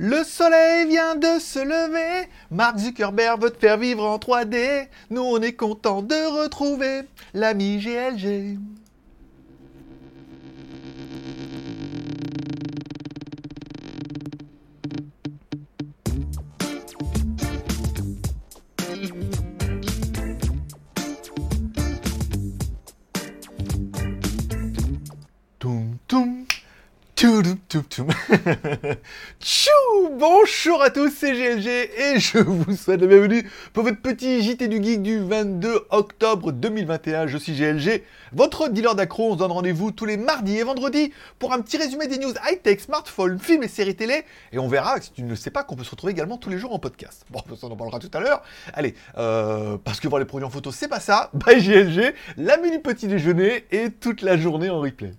[0.00, 4.86] Le soleil vient de se lever, Mark Zuckerberg veut te faire vivre en 3D.
[5.10, 7.00] Nous on est content de retrouver
[7.34, 8.60] l'ami GLG.
[25.58, 26.44] Toum toum.
[27.16, 28.08] Toudoum, toum, toum.
[30.64, 34.66] Bonjour à tous, c'est GLG et je vous souhaite la bienvenue pour votre petit JT
[34.66, 37.28] du Geek du 22 octobre 2021.
[37.28, 39.30] Je suis GLG, votre dealer d'accro.
[39.30, 42.32] On se donne rendez-vous tous les mardis et vendredis pour un petit résumé des news
[42.44, 44.24] high-tech, smartphones, films et séries télé.
[44.50, 46.50] Et on verra, si tu ne le sais pas, qu'on peut se retrouver également tous
[46.50, 47.24] les jours en podcast.
[47.30, 48.42] Bon, ça on en parlera tout à l'heure.
[48.72, 51.30] Allez, euh, parce que voir les produits en photo, c'est pas ça.
[51.34, 55.12] Bye GLG, la mini petit déjeuner et toute la journée en replay.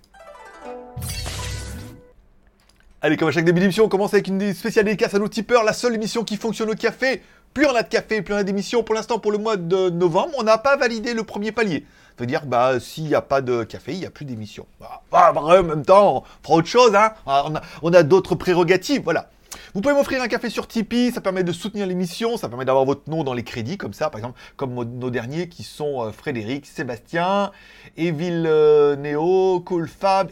[3.02, 5.64] Allez, comme à chaque début d'émission, on commence avec une spéciale dédicace à nos tipeurs,
[5.64, 7.22] la seule émission qui fonctionne au café.
[7.54, 8.84] Plus on a de café, plus on a d'émissions.
[8.84, 11.86] Pour l'instant, pour le mois de novembre, on n'a pas validé le premier palier.
[12.18, 14.66] Ça veut dire, bah, s'il n'y a pas de café, il n'y a plus d'émission.
[14.82, 17.14] Bah, bah, bah, en même temps, on fera autre chose, hein.
[17.82, 19.30] On a, a d'autres prérogatives, voilà.
[19.76, 22.86] Vous pouvez m'offrir un café sur Tipeee, ça permet de soutenir l'émission, ça permet d'avoir
[22.86, 26.12] votre nom dans les crédits, comme ça, par exemple, comme nos derniers qui sont euh,
[26.12, 27.52] Frédéric, Sébastien,
[27.96, 29.64] Evil euh, Neo,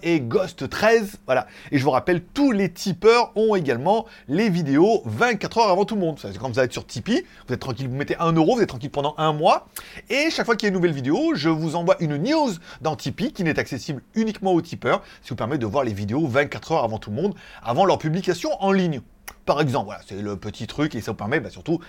[0.01, 1.19] et Ghost 13.
[1.27, 1.45] Voilà.
[1.71, 5.93] Et je vous rappelle, tous les tipeurs ont également les vidéos 24 heures avant tout
[5.93, 6.17] le monde.
[6.19, 8.69] C'est quand vous allez sur Tipeee, vous êtes tranquille, vous mettez 1 euro, vous êtes
[8.69, 9.67] tranquille pendant un mois.
[10.09, 12.95] Et chaque fois qu'il y a une nouvelle vidéo, je vous envoie une news dans
[12.95, 16.25] Tipeee qui n'est accessible uniquement aux tipeurs, ce qui vous permet de voir les vidéos
[16.25, 19.01] 24 heures avant tout le monde, avant leur publication en ligne.
[19.45, 21.79] Par exemple, voilà, c'est le petit truc et ça vous permet bah, surtout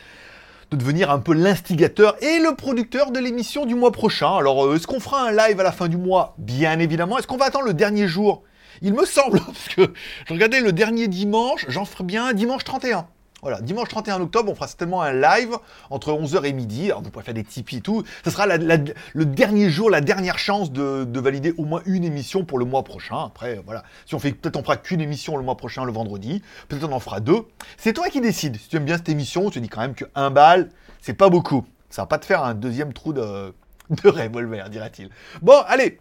[0.71, 4.37] de devenir un peu l'instigateur et le producteur de l'émission du mois prochain.
[4.37, 6.35] Alors, euh, est-ce qu'on fera un live à la fin du mois?
[6.39, 7.19] Bien évidemment.
[7.19, 8.43] Est-ce qu'on va attendre le dernier jour?
[8.83, 9.93] Il me semble, parce que
[10.27, 13.09] je regardais le dernier dimanche, j'en ferai bien dimanche 31.
[13.41, 15.57] Voilà, dimanche 31 octobre, on fera certainement un live
[15.91, 16.87] entre 11h et midi.
[16.87, 18.03] Alors, vous pourrez faire des Tipeee et tout.
[18.25, 22.59] Ce sera le dernier jour, la dernière chance de, valider au moins une émission pour
[22.59, 23.27] le mois prochain.
[23.27, 23.85] Après, voilà.
[24.07, 26.43] Si on fait, peut-être on fera qu'une émission le mois prochain, le vendredi.
[26.69, 27.45] Peut-être on en fera deux.
[27.77, 28.57] C'est toi qui décides.
[28.57, 31.29] Si tu aimes bien cette émission, tu dis quand même que un bal, c'est pas
[31.29, 31.65] beaucoup.
[31.91, 33.55] Ça va pas te faire un deuxième trou de,
[33.91, 35.11] de revolver, dira-t-il.
[35.43, 36.01] Bon, allez,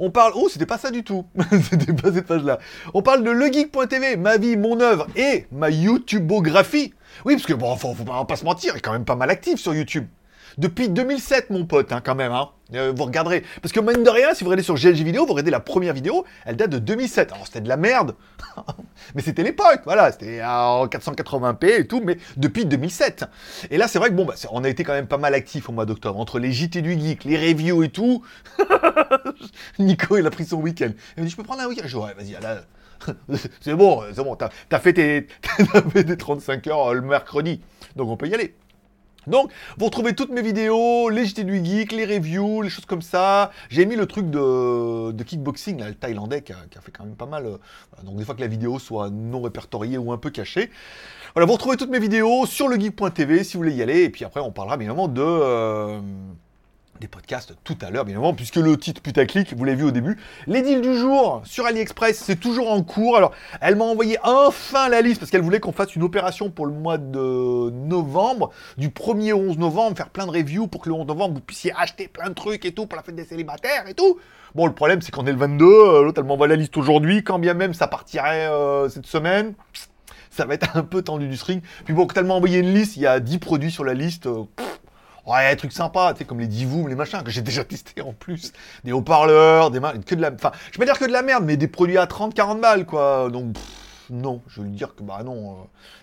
[0.00, 0.32] on parle.
[0.34, 1.24] Oh, c'était pas ça du tout.
[1.70, 2.58] c'était pas cette page-là.
[2.94, 6.94] On parle de legeek.tv, ma vie, mon œuvre et ma YouTubeographie.
[7.24, 9.16] Oui, parce que bon, faut, faut pas, pas se mentir, il est quand même pas
[9.16, 10.06] mal actif sur YouTube.
[10.58, 12.32] Depuis 2007, mon pote, hein, quand même.
[12.32, 12.50] Hein.
[12.74, 13.44] Euh, vous regarderez.
[13.62, 15.94] Parce que, mine de rien, si vous regardez sur GLG Vidéo, vous regardez la première
[15.94, 17.32] vidéo, elle date de 2007.
[17.32, 18.14] Alors, c'était de la merde.
[19.14, 20.12] mais c'était l'époque, voilà.
[20.12, 23.24] C'était en 480p et tout, mais depuis 2007.
[23.70, 25.68] Et là, c'est vrai que, bon, bah, on a été quand même pas mal actif
[25.68, 26.18] au mois d'octobre.
[26.18, 28.22] Entre les JT du Geek, les reviews et tout.
[29.78, 30.90] Nico, il a pris son week-end.
[31.16, 31.82] Il dit, je peux prendre un week-end?
[31.86, 32.62] Je dis, ouais, vas-y, là.
[33.62, 37.60] c'est bon, c'est bon, t'as fait, fait tes 35 heures le mercredi.
[37.96, 38.54] Donc, on peut y aller.
[39.26, 43.02] Donc, vous retrouvez toutes mes vidéos, les JT du Geek, les reviews, les choses comme
[43.02, 43.50] ça.
[43.68, 47.46] J'ai mis le truc de, kickboxing, le thaïlandais, qui a, fait quand même pas mal.
[47.46, 47.58] Euh,
[48.04, 50.70] donc, des fois que la vidéo soit non répertoriée ou un peu cachée.
[51.34, 54.02] Voilà, vous retrouvez toutes mes vidéos sur legeek.tv si vous voulez y aller.
[54.02, 55.22] Et puis après, on parlera évidemment de...
[55.22, 56.00] Euh,
[57.00, 59.90] des podcasts tout à l'heure, bien évidemment, puisque le titre putaclic, vous l'avez vu au
[59.90, 60.18] début.
[60.46, 63.16] Les deals du jour sur AliExpress, c'est toujours en cours.
[63.16, 66.66] Alors, elle m'a envoyé enfin la liste parce qu'elle voulait qu'on fasse une opération pour
[66.66, 70.90] le mois de novembre, du 1er au 11 novembre, faire plein de reviews pour que
[70.90, 73.24] le 11 novembre vous puissiez acheter plein de trucs et tout pour la fête des
[73.24, 74.18] célibataires et tout.
[74.54, 77.24] Bon, le problème, c'est qu'on est le 22, euh, l'autre, elle m'envoie la liste aujourd'hui,
[77.24, 79.54] quand bien même ça partirait euh, cette semaine
[80.32, 81.60] ça va être un peu tendu du string.
[81.84, 83.94] Puis bon, quand elle m'a envoyé une liste, il y a 10 produits sur la
[83.94, 84.26] liste.
[84.26, 84.44] Euh,
[85.30, 88.12] Ouais, des trucs tu sais, comme les Divoom, les machins, que j'ai déjà testé en
[88.12, 88.52] plus.
[88.82, 90.32] Des haut-parleurs, des que de la.
[90.32, 92.60] Enfin, je vais pas dire que de la merde, mais des produits à 30, 40
[92.60, 93.30] balles, quoi.
[93.30, 93.54] Donc,
[94.10, 95.54] non, je vais lui dire que, bah non, euh,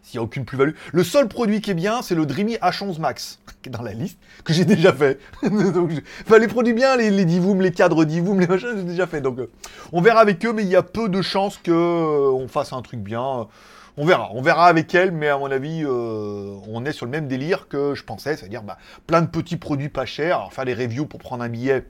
[0.02, 0.72] s'il n'y a aucune plus-value.
[0.94, 3.92] Le seul produit qui est bien, c'est le Dreamy H11 Max, qui est dans la
[3.92, 5.20] liste, que j'ai déjà fait.
[5.44, 9.20] Enfin, les produits bien, les, les Divoom, les cadres Divoom, les machins, j'ai déjà fait.
[9.20, 9.52] Donc, euh,
[9.92, 12.82] on verra avec eux, mais il y a peu de chances qu'on euh, fasse un
[12.82, 13.48] truc bien.
[14.00, 17.12] On verra, on verra avec elle, mais à mon avis, euh, on est sur le
[17.12, 18.78] même délire que je pensais, c'est-à-dire bah,
[19.08, 20.38] plein de petits produits pas chers.
[20.38, 21.84] Alors faire des reviews pour prendre un billet,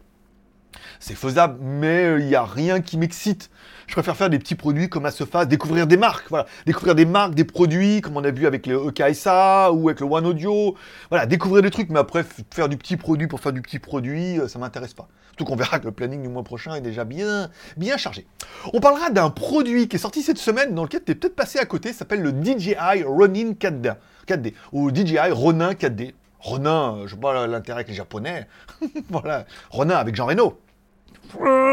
[0.99, 3.49] c'est faisable, mais il n'y a rien qui m'excite.
[3.87, 6.93] Je préfère faire des petits produits comme à se face, découvrir des marques, voilà, découvrir
[6.93, 10.27] des marques, des produits, comme on a vu avec le EKSA ou avec le One
[10.27, 10.75] Audio,
[11.09, 14.39] voilà, découvrir des trucs, mais après faire du petit produit pour faire du petit produit,
[14.39, 15.07] euh, ça m'intéresse pas.
[15.29, 18.27] Surtout qu'on verra que le planning du mois prochain est déjà bien, bien chargé.
[18.73, 21.57] On parlera d'un produit qui est sorti cette semaine, dans lequel tu es peut-être passé
[21.57, 23.95] à côté, s'appelle le DJI Ronin 4D,
[24.27, 26.13] 4D ou DJI Ronin 4D.
[26.39, 28.47] Ronin, je sais pas l'intérêt avec les japonais.
[29.09, 30.59] voilà, Ronin avec Jean Reno.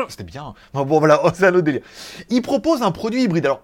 [0.08, 0.54] C'était bien.
[0.72, 1.82] Bon, voilà, c'est un autre délire.
[2.30, 3.46] Il propose un produit hybride.
[3.46, 3.62] Alors,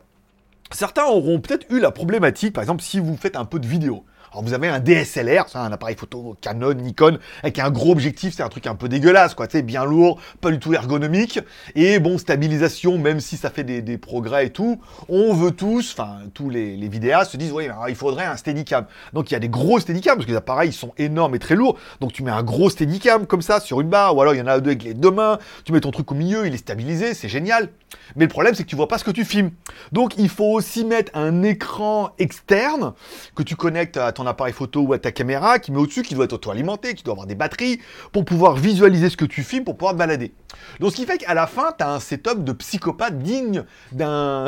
[0.72, 4.04] Certains auront peut-être eu la problématique, par exemple, si vous faites un peu de vidéo.
[4.32, 8.32] Alors vous avez un DSLR, c'est un appareil photo Canon, Nikon, avec un gros objectif,
[8.36, 11.40] c'est un truc un peu dégueulasse, quoi, tu bien lourd, pas du tout ergonomique,
[11.74, 16.18] et bon, stabilisation, même si ça fait des, progrès et tout, on veut tous, enfin,
[16.32, 18.86] tous les, vidéastes se disent, oui, il faudrait un Steadicam.
[19.12, 21.40] Donc il y a des gros Steadicam, parce que les appareils, ils sont énormes et
[21.40, 24.34] très lourds, donc tu mets un gros Steadicam comme ça, sur une barre, ou alors
[24.34, 26.46] il y en a deux avec les deux mains, tu mets ton truc au milieu,
[26.46, 27.68] il est stabilisé, c'est génial.
[28.14, 29.50] Mais le problème, c'est que tu vois pas ce que tu filmes.
[29.92, 32.92] Donc il faut aussi mettre un écran externe
[33.34, 36.14] que tu connectes à ton appareil photo ou à ta caméra, qui met au-dessus, qui
[36.14, 37.80] doit être auto-alimenté, qui doit avoir des batteries,
[38.12, 40.32] pour pouvoir visualiser ce que tu filmes, pour pouvoir te balader.
[40.80, 44.46] Donc ce qui fait qu'à la fin, tu as un setup de psychopathe digne d'un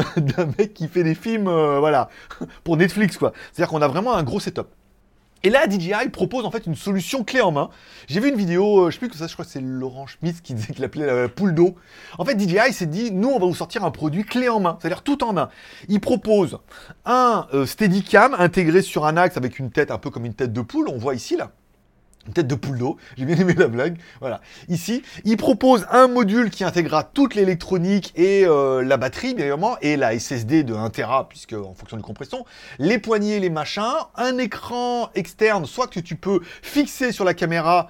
[0.58, 2.08] mec qui fait des films, euh, voilà,
[2.64, 3.32] pour Netflix, quoi.
[3.52, 4.68] C'est-à-dire qu'on a vraiment un gros setup.
[5.44, 7.70] Et là, DJI propose en fait une solution clé en main.
[8.06, 10.06] J'ai vu une vidéo, euh, je sais plus que ça, je crois que c'est Laurent
[10.06, 11.74] Schmitz qui disait qu'il appelait la poule d'eau.
[12.18, 14.78] En fait, DJI s'est dit, nous, on va vous sortir un produit clé en main,
[14.80, 15.48] c'est-à-dire tout en un.
[15.88, 16.58] Il propose
[17.04, 20.52] un euh, Steadicam intégré sur un axe avec une tête un peu comme une tête
[20.52, 21.50] de poule, on voit ici là.
[22.26, 23.98] Une tête de poule d'eau, j'ai bien aimé la blague.
[24.20, 24.40] Voilà.
[24.68, 29.76] Ici, il propose un module qui intégrera toute l'électronique et euh, la batterie, bien évidemment,
[29.80, 32.44] et la SSD de 1 Tera, puisque en fonction de compression,
[32.78, 33.82] les poignées, les machins,
[34.16, 37.88] un écran externe, soit que tu peux fixer sur la caméra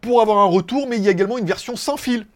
[0.00, 2.26] pour avoir un retour, mais il y a également une version sans fil.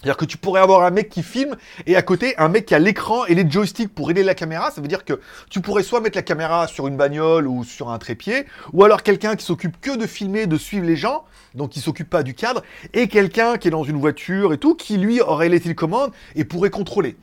[0.00, 1.56] C'est-à-dire que tu pourrais avoir un mec qui filme
[1.86, 4.70] et à côté un mec qui a l'écran et les joysticks pour aider la caméra.
[4.70, 5.20] Ça veut dire que
[5.50, 9.02] tu pourrais soit mettre la caméra sur une bagnole ou sur un trépied, ou alors
[9.02, 11.24] quelqu'un qui s'occupe que de filmer, de suivre les gens,
[11.54, 12.62] donc qui s'occupe pas du cadre,
[12.94, 16.44] et quelqu'un qui est dans une voiture et tout, qui lui aurait les télécommandes et
[16.44, 17.16] pourrait contrôler.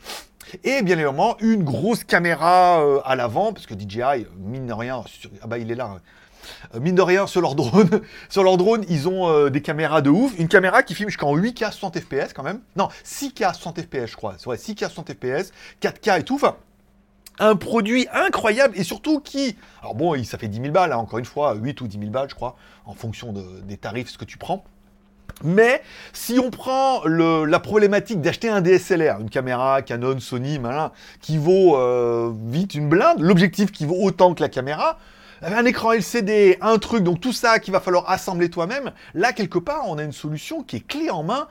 [0.64, 5.04] Et bien évidemment, une grosse caméra euh, à l'avant, parce que DJI, mine de rien,
[5.42, 6.02] ah bah il est là, hein.
[6.80, 10.10] Mine de rien, sur leur drone, sur leur drone, ils ont euh, des caméras de
[10.10, 10.38] ouf.
[10.38, 12.62] Une caméra qui filme jusqu'en 8K 60 fps quand même.
[12.76, 14.36] Non, 6K 60 fps, je crois.
[14.38, 15.52] C'est vrai, 6K 60 fps,
[15.82, 16.36] 4K et tout.
[16.36, 16.56] Enfin,
[17.40, 19.58] un produit incroyable et surtout qui.
[19.82, 22.12] Alors bon, ça fait 10 000 balles, hein, encore une fois, 8 ou 10 000
[22.12, 22.56] balles, je crois,
[22.86, 24.64] en fonction des tarifs, ce que tu prends.
[25.44, 25.84] Mais
[26.14, 30.92] si on prend la problématique d'acheter un DSLR, une caméra Canon, Sony, malin,
[31.22, 34.98] qui vaut euh, vite une blinde, l'objectif qui vaut autant que la caméra,
[35.42, 39.60] un écran LCD, un truc, donc tout ça qu'il va falloir assembler toi-même, là, quelque
[39.60, 41.48] part, on a une solution qui est clé en main,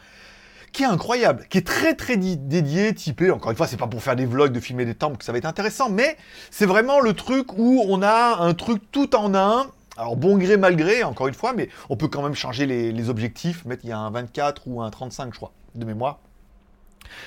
[0.73, 4.03] qui est incroyable, qui est très très dédié, typé, encore une fois, c'est pas pour
[4.03, 6.17] faire des vlogs, de filmer des temples que ça va être intéressant, mais
[6.51, 9.67] c'est vraiment le truc où on a un truc tout en un,
[9.97, 12.93] alors bon gré, mal gré, encore une fois, mais on peut quand même changer les,
[12.93, 16.19] les objectifs, mettre il y a un 24 ou un 35, je crois, de mémoire.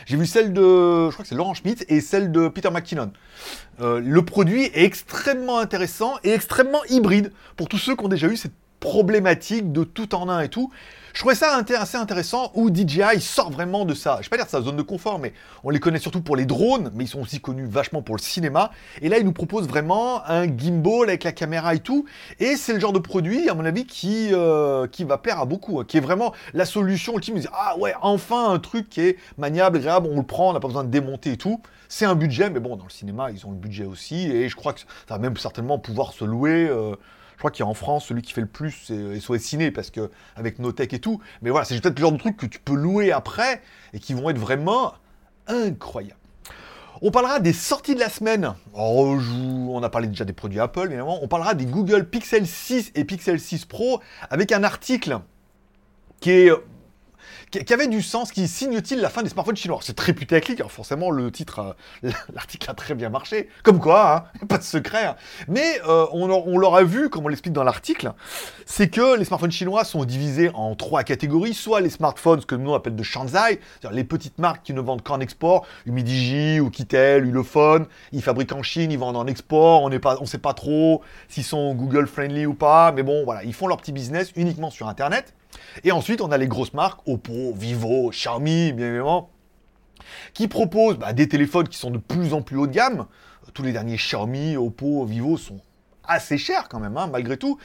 [0.06, 3.12] J'ai vu celle de, je crois que c'est Laurent Schmitt et celle de Peter McKinnon.
[3.82, 8.28] Euh, le produit est extrêmement intéressant et extrêmement hybride pour tous ceux qui ont déjà
[8.28, 10.72] eu cette problématique de tout en un et tout.
[11.14, 14.18] Je trouvais ça assez intéressant où DJI sort vraiment de ça.
[14.22, 15.34] Je vais pas dire de sa zone de confort, mais
[15.64, 18.22] on les connaît surtout pour les drones, mais ils sont aussi connus vachement pour le
[18.22, 18.72] cinéma.
[19.02, 22.06] Et là, ils nous proposent vraiment un gimbal avec la caméra et tout.
[22.40, 25.80] Et c'est le genre de produit, à mon avis, qui, euh, va plaire à beaucoup,
[25.80, 27.40] hein, qui est vraiment la solution ultime.
[27.54, 30.68] ah ouais, enfin un truc qui est maniable, agréable, on le prend, on n'a pas
[30.68, 31.62] besoin de démonter et tout.
[31.88, 34.30] C'est un budget, mais bon, dans le cinéma, ils ont le budget aussi.
[34.30, 36.68] Et je crois que ça va même certainement pouvoir se louer.
[36.70, 36.96] Euh,
[37.40, 39.90] crois qu'il y a en France, celui qui fait le plus, c'est SOS Ciné, parce
[39.90, 41.22] que avec Notech et tout.
[41.42, 43.62] Mais voilà, c'est peut-être le genre de truc que tu peux louer après
[43.94, 44.94] et qui vont être vraiment
[45.48, 46.20] incroyables.
[47.02, 48.54] On parlera des sorties de la semaine.
[48.74, 51.24] on a parlé déjà des produits Apple, évidemment.
[51.24, 55.20] On parlera des Google Pixel 6 et Pixel 6 Pro avec un article
[56.20, 56.52] qui est
[57.52, 59.80] qui, avait du sens, qui signe-t-il la fin des smartphones chinois?
[59.82, 61.76] C'est très putaclic, alors forcément le titre,
[62.34, 65.06] l'article a très bien marché, comme quoi, hein, pas de secret.
[65.06, 65.16] Hein.
[65.48, 68.14] Mais euh, on, on l'aura vu, comme on l'explique dans l'article,
[68.66, 72.72] c'est que les smartphones chinois sont divisés en trois catégories, soit les smartphones que nous
[72.72, 76.70] on appelle de Shanzai, c'est-à-dire les petites marques qui ne vendent qu'en export, Humidigi ou
[76.70, 81.02] Kitel, Ulefone, ils fabriquent en Chine, ils vendent en export, on ne sait pas trop
[81.28, 84.70] s'ils sont Google friendly ou pas, mais bon voilà, ils font leur petit business uniquement
[84.70, 85.34] sur Internet.
[85.84, 89.30] Et ensuite, on a les grosses marques, Oppo, Vivo, Xiaomi, bien évidemment,
[90.34, 93.06] qui proposent bah, des téléphones qui sont de plus en plus haut de gamme.
[93.54, 95.62] Tous les derniers Xiaomi, Oppo, Vivo sont
[96.04, 97.58] assez chers quand même, hein, malgré tout.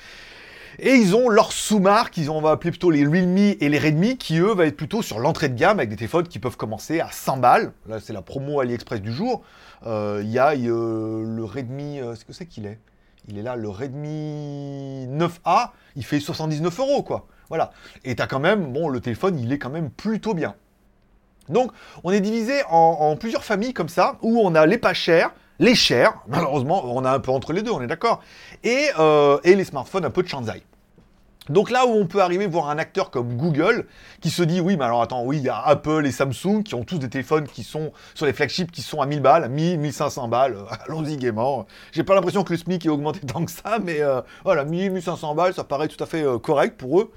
[0.79, 4.17] Et ils ont leurs sous-marques, ont, on va appeler plutôt les Realme et les Redmi,
[4.17, 7.01] qui eux vont être plutôt sur l'entrée de gamme avec des téléphones qui peuvent commencer
[7.01, 7.73] à 100 balles.
[7.89, 9.43] Là, c'est la promo AliExpress du jour.
[9.87, 12.81] Euh, il y a euh, le Redmi, euh, ce que c'est qu'il est?
[13.29, 17.27] Il est là, le Redmi 9A, il fait 79 euros, quoi.
[17.49, 17.73] Voilà.
[18.05, 20.55] Et t'as quand même, bon, le téléphone, il est quand même plutôt bien.
[21.49, 21.73] Donc,
[22.05, 25.75] on est divisé en, plusieurs familles comme ça, où on a les pas chers, les
[25.75, 28.23] chers, malheureusement, on a un peu entre les deux, on est d'accord,
[28.63, 30.65] et, euh, et les smartphones un peu de Shanzai.
[31.51, 33.85] Donc là où on peut arriver voir un acteur comme Google
[34.23, 36.75] qui se dit oui mais alors attends oui il y a Apple et Samsung qui
[36.75, 39.79] ont tous des téléphones qui sont sur les flagships qui sont à 1000 balles, 1000,
[39.79, 41.67] 1500 balles, allons-y gaiement.
[41.93, 44.93] J'ai pas l'impression que le SMIC ait augmenté tant que ça mais euh, voilà 1000,
[44.93, 47.13] 1500 balles ça paraît tout à fait euh, correct pour eux.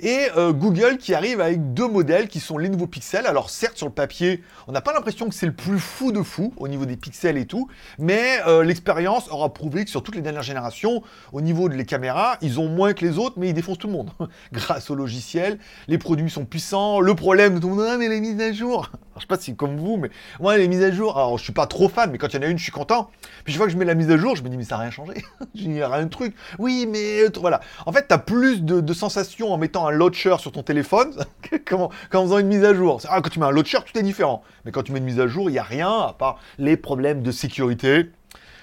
[0.00, 3.26] Et euh, Google qui arrive avec deux modèles qui sont les nouveaux pixels.
[3.26, 6.22] Alors certes sur le papier on n'a pas l'impression que c'est le plus fou de
[6.22, 7.68] fou au niveau des pixels et tout
[8.00, 12.38] mais l'expérience aura prouvé que sur toutes les dernières générations au niveau de les caméras
[12.40, 14.10] ils ont moins que les autres mais ils tout le monde.
[14.52, 15.58] Grâce au logiciel,
[15.88, 17.00] les produits sont puissants.
[17.00, 18.90] Le problème tout le monde, ah, les mises à jour.
[19.16, 20.10] je sais pas si comme vous, mais
[20.40, 22.38] moi, les mises à jour, alors je suis pas trop fan, mais quand il y
[22.38, 23.10] en a une, je suis content.
[23.44, 24.76] Puis je vois que je mets la mise à jour, je me dis, mais ça
[24.76, 25.14] n'a rien changé.
[25.54, 26.34] Il n'y a rien de truc.
[26.58, 27.60] Oui, mais euh, voilà.
[27.86, 31.12] En fait, tu as plus de, sensations en mettant un launcher sur ton téléphone
[31.66, 33.00] qu'en faisant une mise à jour.
[33.08, 34.42] Ah, quand tu mets un launcher, tout est différent.
[34.64, 36.76] Mais quand tu mets une mise à jour, il n'y a rien à part les
[36.76, 38.10] problèmes de sécurité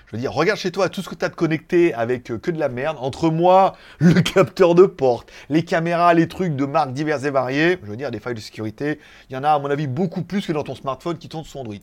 [0.08, 2.38] je veux dire, regarde chez toi tout ce que tu as de connecté avec euh,
[2.38, 2.98] que de la merde.
[3.00, 7.80] Entre moi, le capteur de porte, les caméras, les trucs de marques diverses et variées,
[7.84, 10.22] je veux dire, des failles de sécurité, il y en a à mon avis beaucoup
[10.22, 11.76] plus que dans ton smartphone qui tourne sous Android.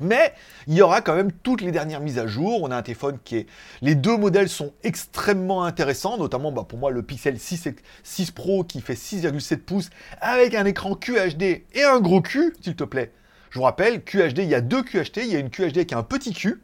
[0.00, 0.34] Mais
[0.66, 2.62] il y aura quand même toutes les dernières mises à jour.
[2.62, 3.46] On a un téléphone qui est.
[3.80, 7.68] Les deux modèles sont extrêmement intéressants, notamment bah, pour moi le Pixel 6,
[8.02, 12.74] 6 Pro qui fait 6,7 pouces avec un écran QHD et un gros Q, s'il
[12.74, 13.12] te plaît.
[13.50, 15.18] Je vous rappelle, QHD, il y a deux QHD.
[15.18, 16.60] Il y a une QHD qui a un petit Q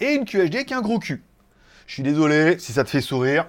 [0.00, 1.22] et une QHD qui a un gros cul.
[1.86, 3.46] Je suis désolé si ça te fait sourire.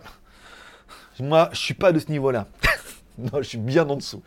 [1.19, 2.47] Moi, je suis pas de ce niveau-là.
[3.19, 4.23] non, je suis bien en dessous.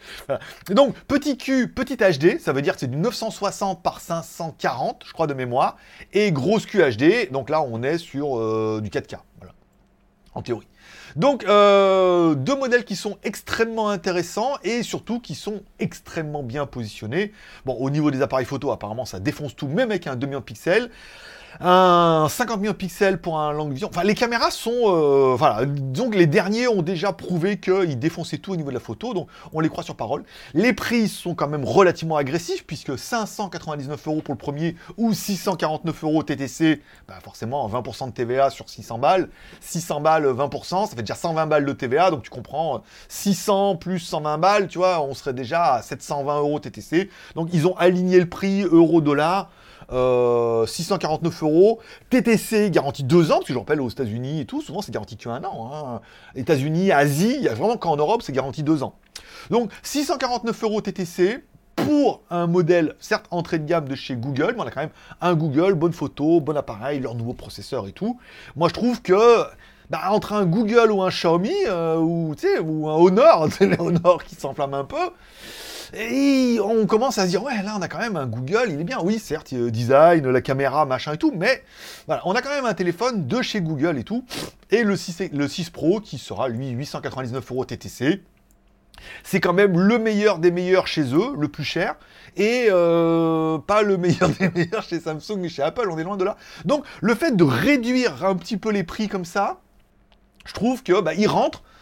[0.68, 5.12] donc, petit Q, petit HD, ça veut dire que c'est du 960 par 540, je
[5.12, 5.76] crois, de mémoire.
[6.12, 9.16] Et grosse QHD, donc là, on est sur euh, du 4K.
[9.38, 9.54] Voilà.
[10.34, 10.68] En théorie.
[11.16, 17.32] Donc, euh, deux modèles qui sont extrêmement intéressants et surtout qui sont extrêmement bien positionnés.
[17.64, 20.90] Bon, au niveau des appareils photo, apparemment, ça défonce tout, même avec un demi pixels
[21.60, 23.88] un 50 millions de pixels pour un long vision.
[23.88, 28.52] Enfin, les caméras sont, euh, voilà, donc les derniers ont déjà prouvé qu'ils défonçaient tout
[28.52, 30.24] au niveau de la photo, donc on les croit sur parole.
[30.52, 36.04] Les prix sont quand même relativement agressifs puisque 599 euros pour le premier ou 649
[36.04, 39.28] euros TTC, bah forcément 20% de TVA sur 600 balles,
[39.60, 43.98] 600 balles 20%, ça fait déjà 120 balles de TVA, donc tu comprends 600 plus
[43.98, 47.10] 120 balles, tu vois, on serait déjà à 720 euros TTC.
[47.34, 49.50] Donc ils ont aligné le prix euro-dollar.
[49.88, 51.80] 649 euh, euros.
[52.10, 55.16] TTC garantie 2 ans, parce que je rappelle aux États-Unis et tout, souvent c'est garanti
[55.16, 55.70] qu'un an.
[55.72, 56.00] Hein.
[56.34, 58.94] États-Unis, Asie, il y a vraiment qu'en Europe c'est garanti 2 ans.
[59.50, 61.44] Donc 649 euros TTC
[61.76, 64.90] pour un modèle, certes entrée de gamme de chez Google, mais on a quand même
[65.20, 68.18] un Google, bonne photo, bon appareil, leur nouveau processeur et tout.
[68.56, 69.44] Moi je trouve que
[69.90, 74.34] bah, entre un Google ou un Xiaomi, euh, ou, ou un Honor, les Honor qui
[74.34, 75.10] s'enflamme un peu,
[75.96, 78.80] et on commence à se dire, ouais, là, on a quand même un Google, il
[78.80, 78.98] est bien.
[79.02, 81.62] Oui, certes, design, la caméra, machin et tout, mais
[82.06, 84.24] voilà, on a quand même un téléphone de chez Google et tout.
[84.70, 88.22] Et le 6, le 6 Pro qui sera, lui, 899 euros TTC.
[89.22, 91.96] C'est quand même le meilleur des meilleurs chez eux, le plus cher,
[92.36, 96.16] et euh, pas le meilleur des meilleurs chez Samsung et chez Apple, on est loin
[96.16, 96.36] de là.
[96.64, 99.60] Donc le fait de réduire un petit peu les prix comme ça,
[100.46, 101.14] je trouve que bah,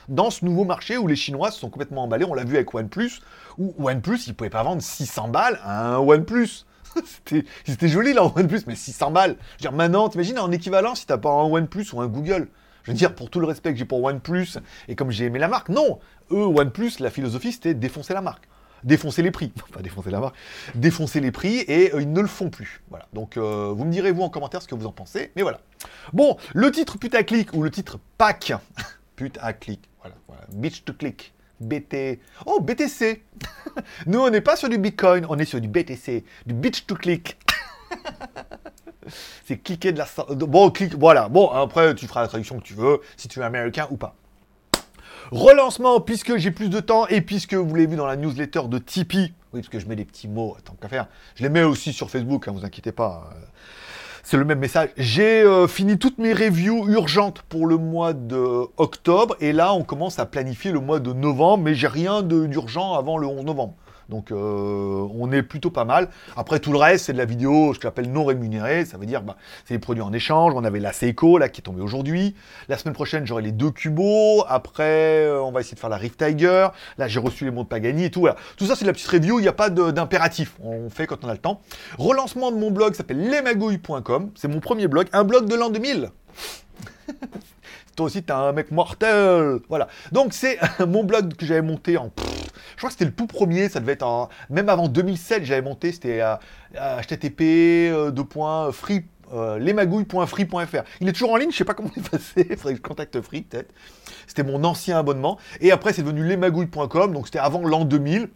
[0.09, 2.25] dans ce nouveau marché où les Chinois se sont complètement emballés.
[2.25, 3.21] On l'a vu avec OnePlus,
[3.59, 6.65] où OnePlus, ils pouvaient pas vendre 600 balles à un OnePlus.
[7.65, 9.37] C'était joli là, OnePlus, mais 600 balles.
[9.41, 12.49] Je veux dire, maintenant, t'imagines en équivalent si t'as pas un OnePlus ou un Google.
[12.85, 15.39] Je veux dire, pour tout le respect que j'ai pour OnePlus, et comme j'ai aimé
[15.39, 16.01] la marque, non.
[16.31, 18.49] Eux, OnePlus, la philosophie, c'était défoncer la marque.
[18.85, 19.53] Défoncer les prix.
[19.73, 20.35] Pas défoncer la marque.
[20.75, 22.83] Défoncer les prix, et euh, ils ne le font plus.
[22.91, 23.07] Voilà.
[23.13, 25.31] Donc, euh, vous me direz, vous, en commentaire, ce que vous en pensez.
[25.37, 25.61] Mais voilà.
[26.13, 28.53] Bon, le titre putaclic, ou le titre PAC.
[29.17, 29.89] putaclic.
[30.03, 30.43] Voilà, voilà.
[30.53, 31.33] Bitch to click.
[31.61, 32.21] BT.
[32.47, 33.23] Oh, BTC.
[34.07, 36.95] Nous, on n'est pas sur du Bitcoin, on est sur du BTC, du bitch to
[36.95, 37.39] click.
[39.47, 40.07] C'est cliquer de la.
[40.35, 41.29] Bon, clique, voilà.
[41.29, 44.15] Bon, après, tu feras la traduction que tu veux, si tu es américain ou pas.
[45.31, 48.79] Relancement, puisque j'ai plus de temps et puisque vous l'avez vu dans la newsletter de
[48.79, 49.33] Tipeee.
[49.53, 51.09] Oui, parce que je mets des petits mots, tant qu'à faire.
[51.37, 53.31] Je les mets aussi sur Facebook, hein, vous inquiétez pas
[54.23, 54.91] c'est le même message.
[54.97, 59.83] J'ai euh, fini toutes mes reviews urgentes pour le mois de octobre et là on
[59.83, 63.75] commence à planifier le mois de novembre, mais j'ai rien d'urgent avant le 11 novembre.
[64.09, 66.09] Donc euh, on est plutôt pas mal.
[66.37, 68.85] Après tout le reste, c'est de la vidéo, je l'appelle non rémunérée.
[68.85, 70.53] Ça veut dire, bah, c'est des produits en échange.
[70.55, 72.35] On avait la Seiko là qui est tombée aujourd'hui.
[72.69, 74.45] La semaine prochaine, j'aurai les deux Cubo.
[74.49, 76.69] Après, euh, on va essayer de faire la Rift Tiger.
[76.99, 78.29] Là, j'ai reçu les de Pagani et tout.
[78.57, 79.39] Tout ça, c'est de la petite review.
[79.39, 80.55] Il n'y a pas d'impératif.
[80.63, 81.61] On fait quand on a le temps.
[81.99, 84.31] Relancement de mon blog s'appelle lesmagouilles.com.
[84.35, 86.11] C'est mon premier blog, un blog de l'an 2000.
[87.97, 89.59] Toi aussi, t'es un mec mortel.
[89.69, 89.89] Voilà.
[90.13, 92.11] Donc, c'est mon blog que j'avais monté en.
[92.17, 93.69] je crois que c'était le tout premier.
[93.69, 94.29] Ça devait être en.
[94.51, 95.93] Même avant 2007, j'avais monté.
[95.93, 96.23] C'était
[96.75, 99.05] HTTP, euh, free.
[99.33, 100.83] euh, lesmagouilles.free.fr.
[101.01, 102.79] Il est toujours en ligne, je sais pas comment il est passé, il faudrait que
[102.79, 103.73] je contacte Free peut-être.
[104.27, 105.39] C'était mon ancien abonnement.
[105.61, 108.29] Et après, c'est devenu lesmagouilles.com, donc c'était avant l'an 2000.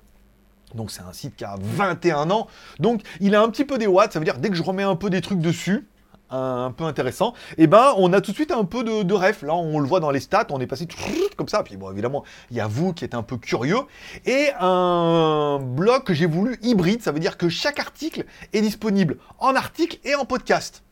[0.74, 2.48] Donc c'est un site qui a 21 ans.
[2.80, 4.82] Donc il a un petit peu des watts, ça veut dire dès que je remets
[4.82, 5.86] un peu des trucs dessus,
[6.30, 9.42] un, peu intéressant, eh ben on a tout de suite un peu de, ref.
[9.42, 10.86] Là on le voit dans les stats, on est passé
[11.36, 11.62] comme ça.
[11.62, 13.80] Puis bon évidemment il y a vous qui êtes un peu curieux
[14.24, 19.18] et un blog que j'ai voulu hybride, ça veut dire que chaque article est disponible
[19.38, 20.82] en article et en podcast.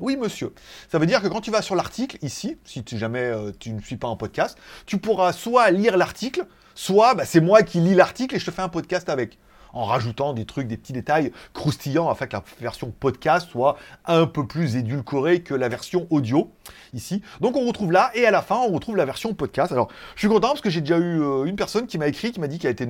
[0.00, 0.54] Oui, monsieur.
[0.90, 3.80] Ça veut dire que quand tu vas sur l'article, ici, si jamais euh, tu ne
[3.82, 4.56] suis pas en podcast,
[4.86, 8.50] tu pourras soit lire l'article, soit bah, c'est moi qui lis l'article et je te
[8.50, 9.36] fais un podcast avec
[9.72, 14.26] en rajoutant des trucs, des petits détails croustillants afin que la version podcast soit un
[14.26, 16.50] peu plus édulcorée que la version audio
[16.92, 17.22] ici.
[17.40, 19.72] Donc on retrouve là et à la fin on retrouve la version podcast.
[19.72, 22.32] Alors je suis content parce que j'ai déjà eu euh, une personne qui m'a écrit,
[22.32, 22.88] qui m'a dit qu'elle était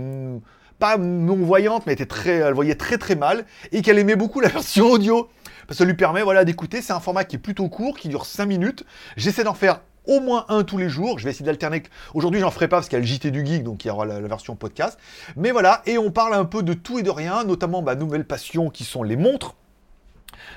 [0.79, 4.49] pas non-voyante, mais était très, elle voyait très très mal et qu'elle aimait beaucoup la
[4.49, 5.29] version audio.
[5.69, 6.83] Parce ça lui permet voilà, d'écouter.
[6.83, 8.85] C'est un format qui est plutôt court, qui dure 5 minutes.
[9.17, 11.19] J'essaie d'en faire au moins un tous les jours.
[11.19, 11.83] Je vais essayer d'alterner.
[12.15, 13.91] Aujourd'hui, j'en ferai pas parce qu'il y a le JT du Geek, donc il y
[13.91, 14.99] aura la, version podcast.
[15.37, 18.25] Mais voilà, et on parle un peu de tout et de rien, notamment ma nouvelle
[18.25, 19.57] passion qui sont les montres.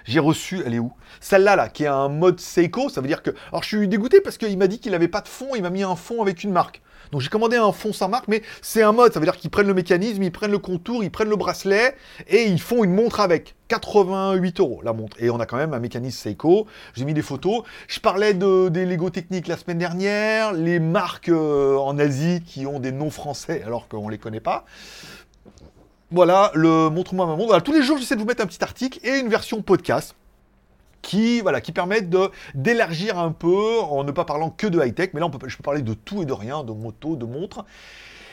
[0.05, 0.91] J'ai reçu, elle est où?
[1.19, 3.31] Celle-là, là, qui est un mode Seiko, ça veut dire que...
[3.51, 5.69] Alors je suis dégoûté parce qu'il m'a dit qu'il n'avait pas de fond, il m'a
[5.69, 6.81] mis un fond avec une marque.
[7.12, 9.51] Donc j'ai commandé un fond sans marque, mais c'est un mode, ça veut dire qu'ils
[9.51, 11.95] prennent le mécanisme, ils prennent le contour, ils prennent le bracelet,
[12.27, 13.55] et ils font une montre avec.
[13.69, 15.17] 88 euros la montre.
[15.19, 16.67] Et on a quand même un mécanisme Seiko.
[16.95, 17.63] J'ai mis des photos.
[17.88, 22.67] Je parlais de, des Lego techniques la semaine dernière, les marques euh, en Asie qui
[22.67, 24.65] ont des noms français alors qu'on ne les connaît pas.
[26.13, 27.60] Voilà, le montre-moi ma montre.
[27.63, 30.15] tous les jours, j'essaie de vous mettre un petit article et une version podcast
[31.01, 32.15] qui, voilà, qui permettent
[32.53, 35.63] d'élargir un peu en ne pas parlant que de high-tech, mais là on je peux
[35.63, 37.65] parler de tout et de rien, de moto, de montres.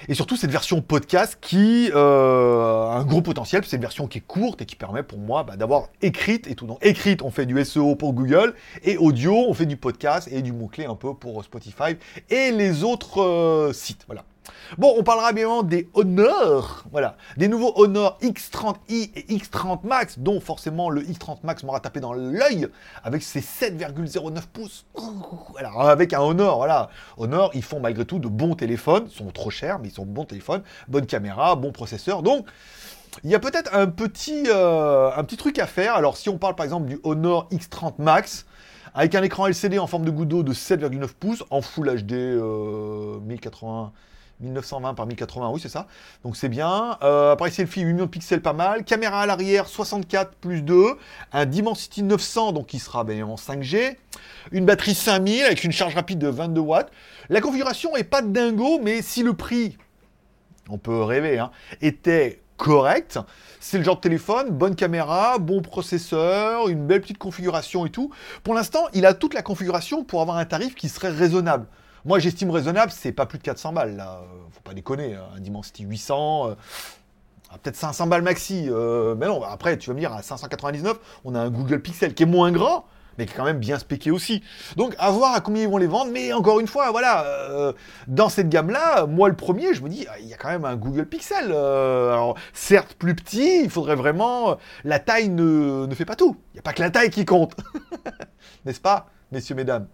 [0.09, 4.19] Et surtout cette version podcast qui euh, a un gros potentiel, c'est une version qui
[4.19, 6.69] est courte et qui permet pour moi bah, d'avoir écrite et tout.
[6.83, 8.53] Écrite, on fait du SEO pour Google,
[8.85, 11.97] et audio, on fait du podcast et du mot-clé un peu pour Spotify
[12.29, 14.05] et les autres euh, sites.
[14.07, 14.25] Voilà.
[14.79, 20.41] Bon, on parlera bien des Honor, voilà, des nouveaux Honor X30i et X30 Max, dont
[20.41, 22.69] forcément le X30 Max m'aura tapé dans l'œil
[23.03, 24.87] avec ses 7,09 pouces.
[25.57, 29.31] Alors avec un Honor, voilà, Honor, ils font malgré tout de bons téléphones, ils sont
[29.31, 32.47] trop chers, mais ils sont bons téléphones, bonne caméra, bon processeur, donc.
[33.25, 35.97] Il y a peut-être un petit, euh, truc à faire.
[35.97, 38.47] Alors, si on parle par exemple du Honor X30 Max,
[38.95, 42.39] avec un écran LCD en forme de goutte de 7,9 pouces, en Full HD
[43.23, 43.93] 1080,
[44.41, 45.87] 1920 par 1080, oui c'est ça.
[46.25, 46.99] Donc c'est bien.
[47.03, 48.85] Euh, appareil selfie 8 millions de pixels, pas mal.
[48.85, 50.97] Caméra à l'arrière 64 plus 2.
[51.33, 53.97] Un Dimensity 900, donc qui sera bien évidemment 5G.
[54.53, 56.91] Une batterie 5000 avec une charge rapide de 22 watts.
[57.29, 59.77] La configuration est pas dingo, mais si le prix,
[60.69, 61.51] on peut rêver, hein,
[61.81, 63.19] était correct.
[63.59, 68.11] C'est le genre de téléphone, bonne caméra, bon processeur, une belle petite configuration et tout.
[68.45, 71.67] Pour l'instant, il a toute la configuration pour avoir un tarif qui serait raisonnable.
[72.05, 74.23] Moi, j'estime raisonnable, c'est pas plus de 400 balles, là.
[74.53, 75.15] Faut pas déconner.
[75.15, 75.25] Hein.
[75.37, 76.55] Un Dimensity 800, euh,
[77.51, 78.67] ah, peut-être 500 balles maxi.
[78.69, 82.15] Euh, mais non, après, tu vas me dire, à 599, on a un Google Pixel
[82.15, 82.87] qui est moins grand,
[83.19, 84.43] mais qui est quand même bien spéqué aussi.
[84.77, 86.11] Donc, à voir à combien ils vont les vendre.
[86.11, 87.75] Mais encore une fois, voilà, euh,
[88.07, 90.77] dans cette gamme-là, moi, le premier, je me dis, il y a quand même un
[90.77, 91.53] Google Pixel.
[91.53, 94.57] alors, certes, plus petit, il faudrait vraiment...
[94.85, 96.35] La taille ne, ne fait pas tout.
[96.53, 97.55] Il n'y a pas que la taille qui compte.
[98.65, 99.87] N'est-ce pas, messieurs, mesdames?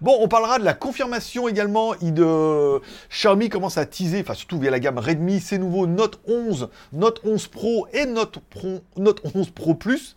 [0.00, 1.94] Bon, on parlera de la confirmation également.
[2.00, 6.68] de Xiaomi commence à teaser, enfin surtout via la gamme Redmi, ses nouveaux Note 11,
[6.92, 10.16] Note 11 Pro et Note, Pro, Note 11 Pro Plus.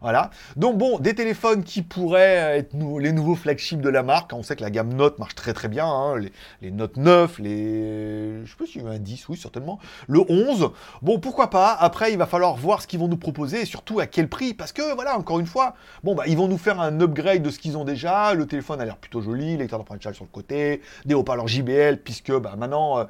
[0.00, 0.30] Voilà.
[0.56, 4.32] Donc bon, des téléphones qui pourraient être les nouveaux flagships de la marque.
[4.32, 5.86] On sait que la gamme Note marche très très bien.
[5.86, 6.16] Hein.
[6.62, 8.44] Les, Note 9, les...
[8.44, 9.78] Je sais pas s'il y a un 10, oui certainement.
[10.06, 10.70] Le 11.
[11.02, 11.72] Bon, pourquoi pas?
[11.72, 14.54] Après, il va falloir voir ce qu'ils vont nous proposer et surtout à quel prix.
[14.54, 17.50] Parce que voilà, encore une fois, bon bah ils vont nous faire un upgrade de
[17.50, 18.34] ce qu'ils ont déjà.
[18.34, 22.32] Le téléphone a l'air plutôt joli, lecteur d'apprentissage sur le côté, des haut-parleurs JBL, puisque
[22.32, 23.04] bah maintenant euh,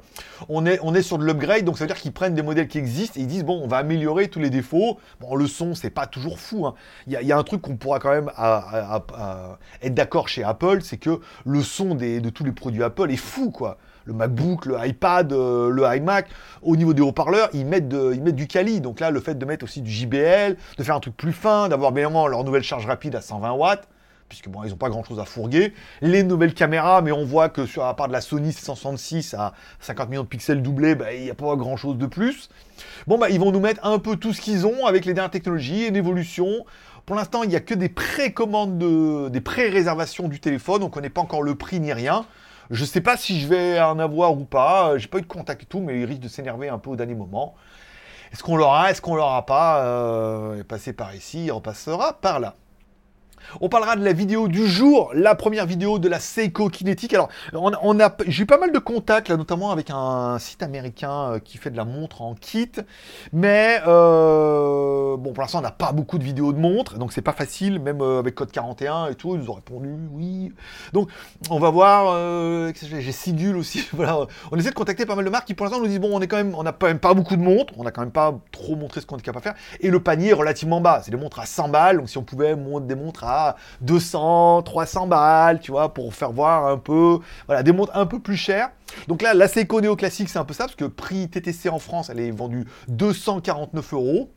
[0.47, 1.65] on, est, on est sur de l'upgrade.
[1.65, 3.67] Donc ça veut dire qu'ils prennent des modèles qui existent et ils disent bon, on
[3.67, 4.97] va améliorer tous les défauts.
[5.19, 6.65] Bon, le son, c'est pas toujours fou.
[6.65, 6.75] Hein
[7.07, 8.31] il y, a un truc qu'on pourra quand même
[9.81, 13.51] être d'accord chez Apple, c'est que le son de tous les produits Apple est fou,
[13.51, 13.77] quoi.
[14.05, 16.27] Le MacBook, le iPad, euh, le iMac,
[16.63, 18.81] au niveau des haut-parleurs, ils mettent, ils mettent du quali.
[18.81, 21.69] Donc là, le fait de mettre aussi du JBL, de faire un truc plus fin,
[21.69, 23.87] d'avoir bien leur nouvelle charge rapide à 120 watts,
[24.29, 25.73] puisque bon, ils n'ont pas grand chose à fourguer.
[26.01, 29.53] Les nouvelles caméras, mais on voit que sur, à part de la Sony 766 à
[29.81, 32.49] 50 millions de pixels doublés, bah, il n'y a pas grand chose de plus.
[33.07, 35.31] Bon, bah, ils vont nous mettre un peu tout ce qu'ils ont avec les dernières
[35.31, 36.65] technologies, une évolution.
[37.05, 40.83] Pour l'instant, il n'y a que des précommandes, de, des pré-réservations du téléphone.
[40.83, 42.25] On ne connaît pas encore le prix ni rien.
[42.69, 44.97] Je ne sais pas si je vais en avoir ou pas.
[44.97, 46.95] J'ai pas eu de contact et tout, mais il risque de s'énerver un peu au
[46.95, 47.55] dernier moment.
[48.31, 48.91] Est-ce qu'on l'aura?
[48.91, 49.83] Est-ce qu'on l'aura pas?
[49.85, 52.53] Euh, Passer par ici, il repassera par là.
[53.61, 57.13] On parlera de la vidéo du jour, la première vidéo de la Seiko Kinetic.
[57.13, 57.29] Alors,
[58.27, 61.77] j'ai eu pas mal de contacts, notamment avec un site américain euh, qui fait de
[61.77, 62.71] la montre en kit.
[63.33, 67.21] Mais, euh, bon, pour l'instant, on n'a pas beaucoup de vidéos de montres, donc c'est
[67.21, 70.53] pas facile, même euh, avec code 41 et tout, ils nous ont répondu oui.
[70.93, 71.09] Donc,
[71.49, 73.87] on va voir, j'ai Sigul aussi.
[74.51, 76.21] On essaie de contacter pas mal de marques qui, pour l'instant, nous disent, bon, on
[76.21, 78.11] est quand même, on n'a quand même pas beaucoup de montres, on n'a quand même
[78.11, 81.01] pas trop montré ce qu'on est capable de faire, et le panier est relativement bas.
[81.03, 83.38] C'est des montres à 100 balles, donc si on pouvait monter des montres à
[83.81, 88.19] 200, 300 balles, tu vois, pour faire voir un peu, voilà, des montres un peu
[88.19, 88.71] plus chères.
[89.07, 91.79] Donc là, la Seiko Neo Classique, c'est un peu ça, parce que prix TTC en
[91.79, 94.31] France, elle est vendue 249 euros.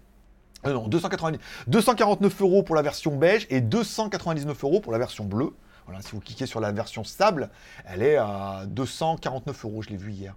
[0.67, 5.25] Euh, non, 290, 249 euros pour la version beige et 299 euros pour la version
[5.25, 5.53] bleue.
[5.87, 7.51] Voilà, si vous cliquez sur la version sable,
[7.85, 10.37] elle est à 249 euros, je l'ai vu hier.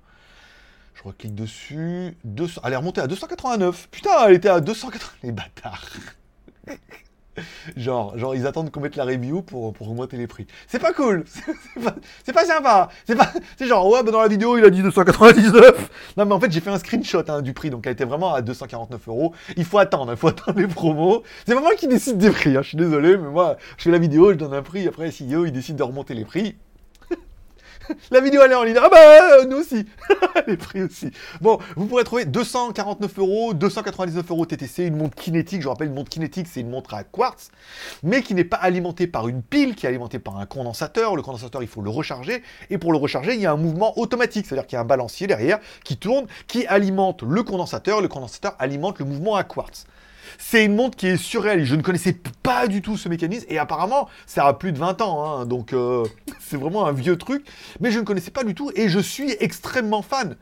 [0.95, 2.17] Je reclique dessus.
[2.23, 3.89] 200, elle est remontée à 289.
[3.91, 5.11] Putain, elle était à 280.
[5.23, 5.85] Les bâtards.
[7.77, 10.47] genre, genre, ils attendent qu'on mette la review pour, pour augmenter les prix.
[10.67, 11.25] C'est pas cool.
[12.25, 12.89] C'est pas, sympa.
[13.05, 16.13] C'est pas, c'est genre, ouais, bah dans la vidéo, il a dit 299.
[16.17, 18.33] Non, mais en fait, j'ai fait un screenshot hein, du prix, donc elle était vraiment
[18.33, 19.33] à 249 euros.
[19.57, 21.23] Il faut attendre, il faut attendre les promos.
[21.45, 23.91] C'est pas moi qui décide des prix, hein, je suis désolé, mais moi, je fais
[23.91, 26.55] la vidéo, je donne un prix, après, CEO, il décide de remonter les prix.
[28.11, 28.77] La vidéo elle est en ligne.
[28.81, 29.85] Ah bah euh, nous aussi.
[30.47, 31.11] les prix aussi.
[31.41, 35.61] Bon, vous pourrez trouver 249 euros, 299 euros TTC, une montre kinétique.
[35.61, 37.51] Je rappelle, une montre kinétique, c'est une montre à quartz,
[38.03, 41.15] mais qui n'est pas alimentée par une pile, qui est alimentée par un condensateur.
[41.15, 42.43] Le condensateur, il faut le recharger.
[42.69, 44.85] Et pour le recharger, il y a un mouvement automatique, c'est-à-dire qu'il y a un
[44.85, 48.01] balancier derrière qui tourne, qui alimente le condensateur.
[48.01, 49.85] Le condensateur alimente le mouvement à quartz.
[50.37, 51.69] C'est une montre qui est surréaliste.
[51.69, 55.01] Je ne connaissais pas du tout ce mécanisme et apparemment, ça a plus de 20
[55.01, 55.25] ans.
[55.25, 55.45] Hein.
[55.45, 56.05] donc, euh,
[56.39, 57.45] c'est vraiment un vieux truc.
[57.79, 60.35] Mais je ne connaissais pas du tout et je suis extrêmement fan.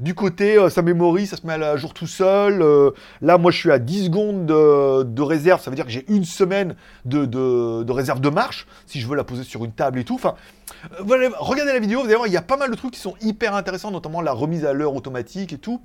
[0.00, 2.62] Du côté, euh, sa mémorise, ça se met à jour tout seul.
[2.62, 5.60] Euh, là, moi, je suis à 10 secondes de, réserve.
[5.60, 9.24] Ça veut dire que j'ai une semaine de, réserve de marche si je veux la
[9.24, 10.20] poser sur une table et tout.
[10.98, 12.02] Regardez la vidéo.
[12.04, 14.64] Vous il y a pas mal de trucs qui sont hyper intéressants, notamment la remise
[14.64, 15.80] à l'heure automatique et tout.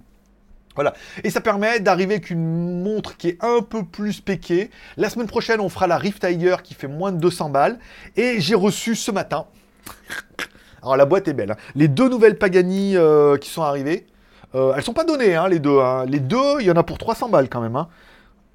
[0.76, 0.94] Voilà.
[1.24, 4.72] Et ça permet d'arriver avec une montre qui est un peu plus péquée.
[4.98, 7.80] La semaine prochaine, on fera la Rift Tiger qui fait moins de 200 balles.
[8.16, 9.46] Et j'ai reçu ce matin.
[10.82, 11.52] Alors la boîte est belle.
[11.52, 11.58] Hein.
[11.76, 14.08] Les deux nouvelles Pagani euh, qui sont arrivées.
[14.56, 15.80] Euh, elles sont pas données, hein, les deux.
[15.80, 16.06] Hein.
[16.06, 17.76] Les deux, il y en a pour 300 balles quand même.
[17.76, 17.88] Hein.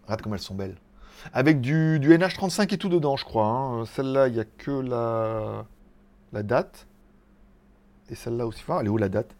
[0.05, 0.77] Regarde comme elles sont belles.
[1.33, 3.47] Avec du, NH35 et tout dedans, je crois.
[3.47, 3.85] Hein.
[3.95, 5.65] Celle-là, il n'y a que la,
[6.33, 6.87] la date.
[8.11, 8.63] Et celle-là aussi.
[8.67, 9.35] Enfin, elle est où la date?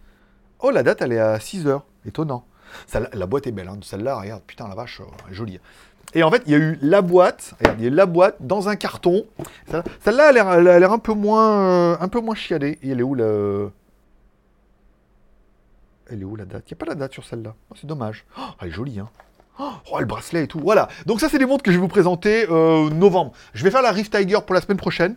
[0.61, 1.85] Oh, la date, elle est à 6 heures.
[2.07, 2.45] Étonnant
[3.13, 3.79] la boîte est belle, hein.
[3.83, 5.61] celle-là, regarde, putain la vache, euh, jolie.
[6.15, 8.07] Et en fait, il y a eu la boîte, regarde, il y a eu la
[8.07, 9.27] boîte dans un carton.
[10.05, 12.79] Celle-là, elle a l'air un peu moins, euh, moins chialée.
[12.83, 13.71] Et elle est où la,
[16.11, 16.65] elle est où la date?
[16.67, 17.55] Il n'y a pas la date sur celle-là.
[17.71, 18.25] Oh, c'est dommage.
[18.39, 19.09] Oh, elle est jolie, hein.
[19.61, 20.61] Oh, le bracelet et tout.
[20.61, 20.89] Voilà.
[21.05, 23.33] Donc ça, c'est des montres que je vais vous présenter euh, novembre.
[23.55, 25.17] Je vais faire la Rift Tiger pour la semaine prochaine.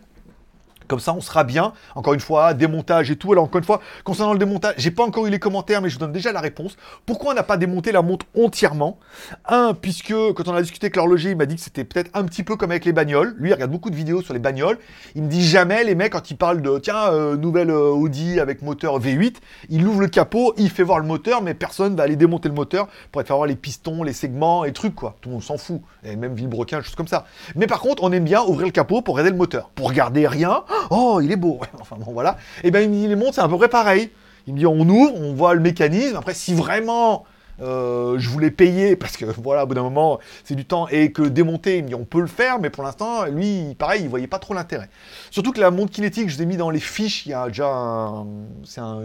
[0.88, 1.72] Comme ça, on sera bien.
[1.94, 3.32] Encore une fois, démontage et tout.
[3.32, 5.94] Alors, encore une fois, concernant le démontage, j'ai pas encore eu les commentaires, mais je
[5.94, 6.76] vous donne déjà la réponse.
[7.06, 8.98] Pourquoi on n'a pas démonté la montre entièrement?
[9.46, 12.24] Un, puisque quand on a discuté avec l'horloger, il m'a dit que c'était peut-être un
[12.24, 13.34] petit peu comme avec les bagnoles.
[13.38, 14.78] Lui, il regarde beaucoup de vidéos sur les bagnoles.
[15.14, 18.40] Il me dit jamais, les mecs, quand ils parlent de tiens, euh, nouvelle euh, Audi
[18.40, 19.36] avec moteur V8,
[19.68, 22.54] il ouvre le capot, il fait voir le moteur, mais personne va aller démonter le
[22.54, 25.16] moteur pour faire voir les pistons, les segments et trucs, quoi.
[25.20, 25.80] Tout le monde s'en fout.
[26.04, 27.26] Et même vilebrequin, choses comme ça.
[27.54, 29.70] Mais par contre, on aime bien ouvrir le capot pour regarder le moteur.
[29.74, 30.64] Pour regarder rien.
[30.90, 31.60] Oh, il est beau.
[31.80, 32.36] enfin bon, voilà.
[32.62, 34.10] Et ben il me dit les montres, c'est à peu près pareil.
[34.46, 36.16] Il me dit on ouvre, on voit le mécanisme.
[36.16, 37.24] Après, si vraiment
[37.62, 41.12] euh, je voulais payer parce que voilà, au bout d'un moment, c'est du temps et
[41.12, 44.38] que démonter, il on peut le faire, mais pour l'instant, lui, pareil, il voyait pas
[44.38, 44.88] trop l'intérêt.
[45.30, 47.26] Surtout que la montre kinétique, je l'ai mis dans les fiches.
[47.26, 48.26] Il y a déjà un,
[48.64, 49.02] c'est un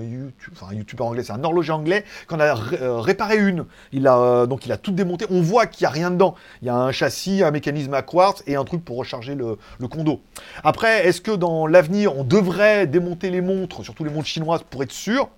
[0.69, 3.65] un YouTuber anglais, c'est un horloger anglais qu'on a euh, réparé une.
[3.91, 5.25] Il a euh, donc il a tout démonté.
[5.29, 6.35] On voit qu'il y a rien dedans.
[6.61, 9.57] Il y a un châssis, un mécanisme à quartz et un truc pour recharger le,
[9.79, 10.21] le condo.
[10.63, 14.83] Après, est-ce que dans l'avenir, on devrait démonter les montres, surtout les montres chinoises, pour
[14.83, 15.29] être sûr?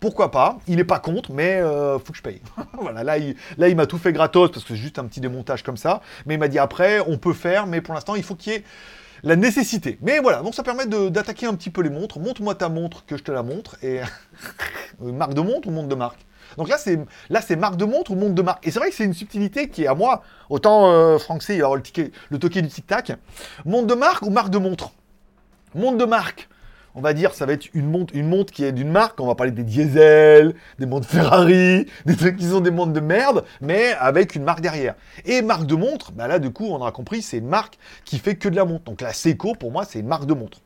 [0.00, 2.40] Pourquoi pas Il n'est pas contre, mais euh, faut que je paye.
[2.80, 5.76] voilà, là il, m'a tout fait gratos parce que c'est juste un petit démontage comme
[5.76, 6.02] ça.
[6.26, 8.56] Mais il m'a dit après, on peut faire, mais pour l'instant, il faut qu'il y
[8.56, 8.64] ait
[9.22, 9.98] la nécessité.
[10.02, 12.18] Mais voilà, donc ça permet d'attaquer un petit peu les montres.
[12.18, 13.76] Montre-moi ta montre que je te la montre.
[13.82, 14.00] Et
[15.00, 16.18] marque de montre ou montre de marque?
[16.58, 18.66] Donc là, c'est là, c'est marque de montre ou montre de marque?
[18.66, 20.22] Et c'est vrai que c'est une subtilité qui est à moi.
[20.50, 23.12] Autant euh, français, il y aura le, ticket, le toquet du tic-tac.
[23.64, 24.92] Montre de marque ou marque de montre?
[25.74, 26.48] Montre de marque
[26.96, 29.20] on va dire, ça va être une montre, une montre qui est d'une marque.
[29.20, 33.00] On va parler des diesel, des montres Ferrari, des trucs qui sont des montres de
[33.00, 34.94] merde, mais avec une marque derrière.
[35.26, 38.18] Et marque de montre, bah là, du coup, on aura compris, c'est une marque qui
[38.18, 38.84] fait que de la montre.
[38.84, 40.62] Donc la Seiko, pour moi, c'est une marque de montre.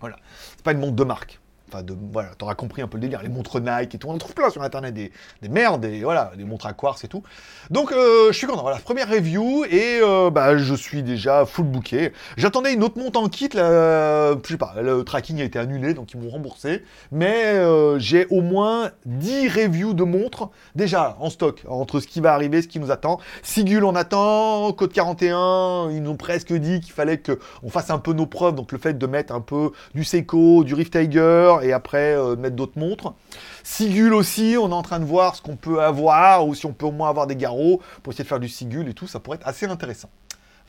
[0.00, 0.16] Voilà.
[0.56, 1.40] C'est pas une montre de marque.
[1.74, 3.22] Enfin, de, voilà, t'auras compris un peu le délire.
[3.22, 5.10] Les montres Nike et tout, on en trouve plein sur internet, des,
[5.42, 7.24] des merdes, des, voilà, des montres à quartz et tout.
[7.70, 8.62] Donc, euh, je suis content.
[8.62, 12.12] Voilà, première review et euh, bah, je suis déjà full booké.
[12.36, 15.94] J'attendais une autre montre en kit, là, je sais pas, le tracking a été annulé,
[15.94, 16.84] donc ils m'ont remboursé.
[17.10, 22.20] Mais euh, j'ai au moins 10 reviews de montres déjà en stock, entre ce qui
[22.20, 23.18] va arriver, ce qui nous attend.
[23.42, 27.98] Sigul, on attend, Code 41, ils nous ont presque dit qu'il fallait qu'on fasse un
[27.98, 31.56] peu nos preuves, donc le fait de mettre un peu du Seiko, du Rift Tiger
[31.64, 33.14] et après euh, mettre d'autres montres.
[33.62, 36.72] Sigul aussi, on est en train de voir ce qu'on peut avoir ou si on
[36.72, 39.20] peut au moins avoir des garrots pour essayer de faire du Sigul et tout, ça
[39.20, 40.10] pourrait être assez intéressant.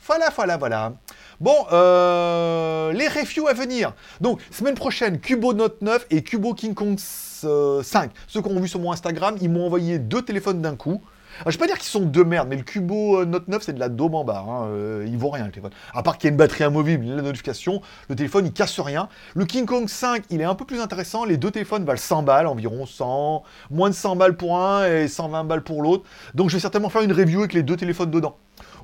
[0.06, 0.92] Voilà, voilà, voilà.
[1.40, 3.92] Bon, euh, les reviews à venir.
[4.20, 7.44] Donc, semaine prochaine, Cubo Note 9 et Cubo King Kong 5.
[7.44, 7.82] Euh,
[8.28, 11.02] Ceux qui ont vu sur mon Instagram, ils m'ont envoyé deux téléphones d'un coup.
[11.40, 13.62] Alors, je vais pas dire qu'ils sont de merde, mais le Cubo euh, Note 9,
[13.62, 14.48] c'est de la daube en barre.
[14.48, 14.68] Hein.
[14.68, 15.72] Euh, il vaut rien, le téléphone.
[15.94, 19.08] À part qu'il y a une batterie amovible, la notification, le téléphone, il casse rien.
[19.34, 21.24] Le King Kong 5, il est un peu plus intéressant.
[21.24, 25.08] Les deux téléphones valent 100 balles, environ 100, moins de 100 balles pour un et
[25.08, 26.04] 120 balles pour l'autre.
[26.34, 28.36] Donc, je vais certainement faire une review avec les deux téléphones dedans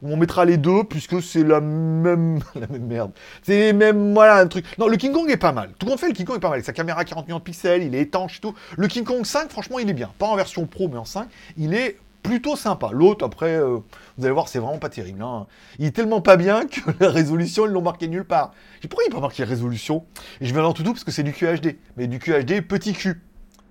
[0.03, 3.13] on mettra les deux puisque c'est la même la même merde.
[3.43, 4.67] C'est même voilà un truc.
[4.79, 5.71] Non, le King Kong est pas mal.
[5.79, 6.63] Tout compte fait, le King Kong est pas mal.
[6.65, 8.55] Sa caméra 40 millions de pixels, il est étanche et tout.
[8.77, 10.11] Le King Kong 5, franchement, il est bien.
[10.19, 12.91] Pas en version pro, mais en 5, il est plutôt sympa.
[12.93, 13.79] L'autre, après, euh,
[14.17, 15.23] vous allez voir, c'est vraiment pas terrible.
[15.23, 15.47] Hein.
[15.79, 18.53] Il est tellement pas bien que la résolution, ils l'ont marqué nulle part.
[18.81, 20.05] J'ai pourquoi il pas marqué résolution?
[20.41, 21.77] Et je vais dans tout parce que c'est du QHD.
[21.97, 23.21] Mais du QHD petit Q.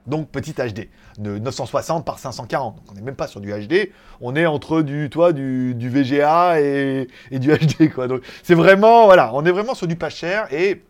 [0.08, 0.90] Donc petit HD.
[1.20, 2.76] De 960 par 540.
[2.76, 3.92] Donc on n'est même pas sur du HD.
[4.20, 7.92] On est entre du, toi, du, du VGA et, et, du HD.
[7.94, 8.08] Quoi.
[8.08, 10.84] Donc c'est vraiment, voilà, on est vraiment sur du pas cher et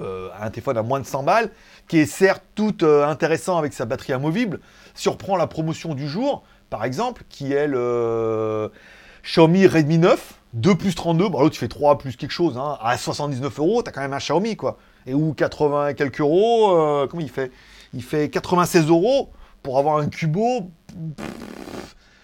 [0.00, 1.50] euh, un téléphone à moins de 100 balles,
[1.88, 4.60] qui est certes tout euh, intéressant avec sa batterie amovible,
[4.94, 8.70] surprend la promotion du jour par exemple, qui est le
[9.22, 12.78] Xiaomi Redmi 9, 2 plus 32, bon l'autre tu fais 3 plus quelque chose, hein,
[12.80, 14.78] à 79 euros, t'as quand même un Xiaomi quoi.
[15.06, 17.52] Et ou 80 et quelques euros, euh, comment il fait?
[17.92, 19.30] Il fait 96 euros
[19.62, 20.70] pour avoir un Cubo.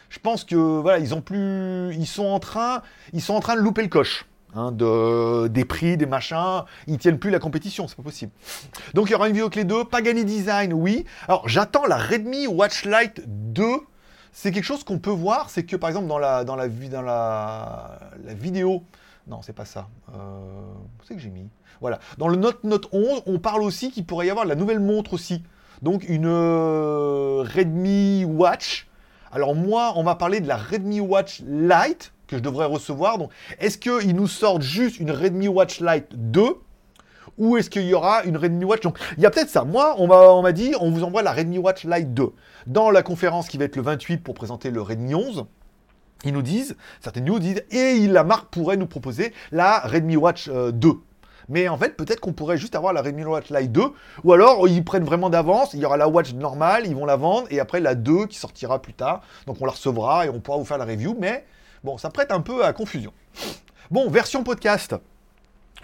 [0.08, 3.54] Je pense que voilà, ils ont plus, ils sont en train, ils sont en train
[3.54, 4.24] de louper le coche.
[4.54, 8.32] Hein, de, des prix, des machins, ils tiennent plus la compétition, c'est pas possible.
[8.94, 11.04] Donc il y aura une vidéo les deux, Pagani Design, oui.
[11.26, 13.64] Alors j'attends la Redmi Watch Lite 2
[14.32, 17.02] c'est quelque chose qu'on peut voir, c'est que par exemple dans la, dans la, dans
[17.02, 18.84] la, la vidéo,
[19.26, 19.88] non, c'est pas ça.
[20.14, 20.40] Euh,
[21.06, 21.48] c'est que j'ai mis?
[21.80, 21.98] Voilà.
[22.18, 25.12] Dans le Note Note 11, on parle aussi qu'il pourrait y avoir la nouvelle montre
[25.12, 25.42] aussi.
[25.82, 28.88] Donc une euh, Redmi Watch.
[29.30, 33.18] Alors moi, on va parler de la Redmi Watch Lite que je devrais recevoir.
[33.18, 36.42] Donc, est-ce qu'ils nous sortent juste une Redmi Watch Lite 2
[37.36, 38.82] ou est-ce qu'il y aura une Redmi Watch?
[38.82, 39.64] Donc, il y a peut-être ça.
[39.64, 42.32] Moi, on m'a dit, on vous envoie la Redmi Watch Lite 2.
[42.66, 45.46] Dans la conférence qui va être le 28 pour présenter le Redmi 11,
[46.24, 50.48] ils nous disent, certaines news disent, et la marque pourrait nous proposer la Redmi Watch
[50.48, 50.88] 2.
[50.88, 50.92] Euh,
[51.48, 53.82] Mais en fait, peut-être qu'on pourrait juste avoir la Redmi Watch Lite 2,
[54.24, 57.16] ou alors ils prennent vraiment d'avance, il y aura la Watch normale, ils vont la
[57.16, 59.22] vendre, et après la 2 qui sortira plus tard.
[59.46, 61.44] Donc on la recevra et on pourra vous faire la review, mais
[61.84, 63.12] bon, ça prête un peu à confusion.
[63.90, 64.94] Bon, version podcast.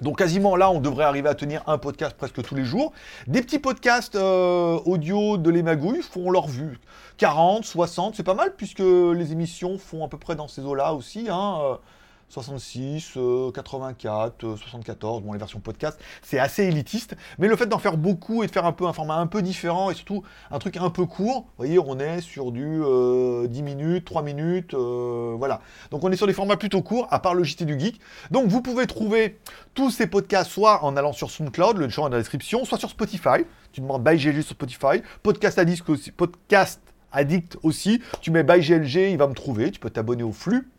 [0.00, 2.92] Donc quasiment là, on devrait arriver à tenir un podcast presque tous les jours.
[3.26, 6.80] Des petits podcasts euh, audio de les magouilles font leur vue.
[7.18, 10.94] 40, 60, c'est pas mal puisque les émissions font à peu près dans ces eaux-là
[10.94, 11.28] aussi.
[11.30, 11.78] Hein.
[12.24, 13.18] Euh, 66,
[13.54, 18.42] 84, 74, bon les versions podcast, c'est assez élitiste, mais le fait d'en faire beaucoup
[18.42, 20.90] et de faire un peu un format un peu différent et surtout un truc un
[20.90, 25.60] peu court, vous voyez, on est sur du 10 euh, minutes, 3 minutes, euh, voilà.
[25.90, 28.00] Donc on est sur des formats plutôt courts, à part le JT du Geek.
[28.30, 29.38] Donc vous pouvez trouver
[29.74, 32.90] tous ces podcasts soit en allant sur SoundCloud, le champ dans la description, soit sur
[32.90, 33.44] Spotify.
[33.72, 36.80] Tu demandes by GLG sur Spotify, podcast addict aussi, podcast
[37.12, 38.02] addict aussi.
[38.20, 39.70] Tu mets by GLG, il va me trouver.
[39.70, 40.70] Tu peux t'abonner au flux.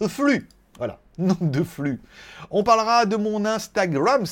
[0.00, 0.48] Au flux
[1.18, 2.00] voilà, nom de flux.
[2.50, 4.24] On parlera de mon Instagram.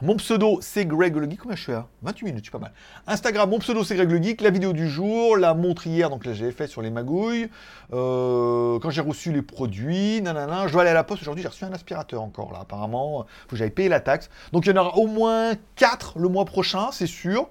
[0.00, 1.40] Mon pseudo, c'est Greg le Geek.
[1.40, 2.72] Combien je suis à 28 minutes, je suis pas mal.
[3.06, 4.40] Instagram, mon pseudo, c'est Greg le Geek.
[4.40, 7.48] La vidéo du jour, la montre hier, donc là, j'avais fait sur les magouilles.
[7.92, 10.66] Euh, quand j'ai reçu les produits, nanana.
[10.66, 13.26] Je dois aller à la poste aujourd'hui, j'ai reçu un aspirateur encore, là, apparemment.
[13.42, 14.28] Faut que j'aille payer la taxe.
[14.52, 17.48] Donc, il y en aura au moins 4 le mois prochain, c'est sûr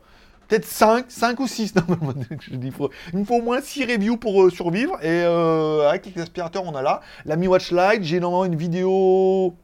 [0.52, 1.74] peut-être 5, 5 ou 6.
[2.42, 2.74] je dis,
[3.14, 4.98] il me faut au moins 6 reviews pour euh, survivre.
[5.02, 7.00] Et euh, avec les aspirateurs, on a là.
[7.26, 9.56] La Mi Watch Lite, j'ai normalement une vidéo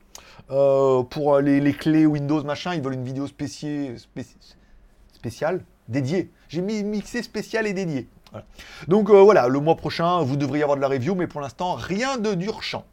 [0.50, 2.73] euh, pour les, clés Windows, machin.
[2.73, 3.97] Ils veulent une vidéo spéciale,
[5.12, 6.32] spéciale dédiée.
[6.47, 8.08] J'ai mis mixé spécial et dédié.
[8.88, 12.17] Donc voilà, le mois prochain, vous devriez avoir de la review, mais pour l'instant, rien
[12.17, 12.86] de champ.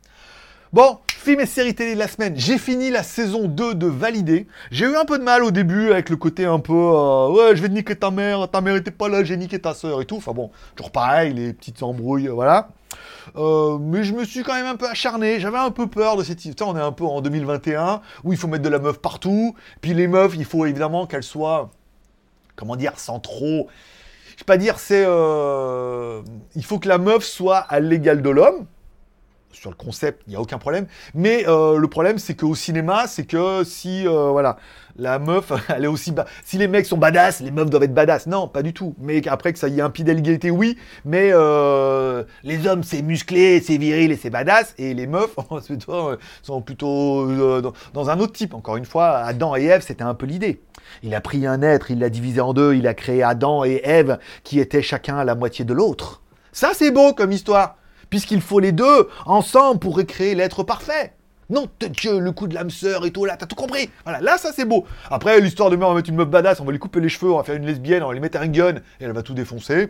[0.75, 2.35] Bon, film et série télé de la semaine.
[2.37, 4.49] J'ai fini la saison 2 de Validé.
[4.73, 7.55] J'ai eu un peu de mal au début avec le côté un peu euh, ouais,
[7.55, 10.05] je vais niquer ta mère, ta mère était pas là, j'ai niqué ta soeur et
[10.05, 10.17] tout.
[10.17, 12.71] Enfin bon, toujours pareil, les petites embrouilles, voilà.
[13.37, 15.39] Euh, mais je me suis quand même un peu acharné.
[15.39, 16.45] J'avais un peu peur de cette.
[16.45, 16.71] histoire.
[16.71, 19.55] on est un peu en 2021 où il faut mettre de la meuf partout.
[19.81, 21.71] Puis les meufs, il faut évidemment qu'elles soient.
[22.57, 23.69] Comment dire Sans trop.
[24.33, 25.05] Je vais pas dire, c'est.
[25.07, 26.23] Euh,
[26.57, 28.67] il faut que la meuf soit à l'égal de l'homme
[29.55, 30.87] sur le concept, il n'y a aucun problème.
[31.15, 34.57] Mais euh, le problème, c'est qu'au cinéma, c'est que si, euh, voilà,
[34.97, 36.15] la meuf, elle est aussi...
[36.45, 38.27] Si les mecs sont badass, les meufs doivent être badass.
[38.27, 38.95] Non, pas du tout.
[39.01, 40.77] Mais après que ça y ait un pied d'égalité, oui.
[41.05, 44.75] Mais euh, les hommes, c'est musclé, c'est viril et c'est badass.
[44.79, 45.35] Et les meufs,
[46.43, 47.63] sont plutôt
[47.93, 48.55] dans, un autre type.
[48.55, 50.61] Encore une fois, Adam et Ève, c'était un peu l'idée.
[51.03, 53.81] Il a pris un être, il l'a divisé en deux, il a créé Adam et
[53.85, 56.23] Ève, qui étaient chacun la moitié de l'autre.
[56.53, 57.77] Ça, c'est beau comme histoire
[58.15, 61.15] puisqu'il faut les deux ensemble pour recréer l'être parfait.
[61.51, 63.91] Non, Dieu, le coup de l'âme sœur et tout, là, t'as tout compris.
[64.05, 64.87] Voilà, là, ça c'est beau.
[65.11, 67.09] Après, l'histoire de merde, on va mettre une meuf badass, on va lui couper les
[67.09, 69.25] cheveux, on va faire une lesbienne, on va lui mettre un gun, et elle va
[69.25, 69.89] tout défoncer.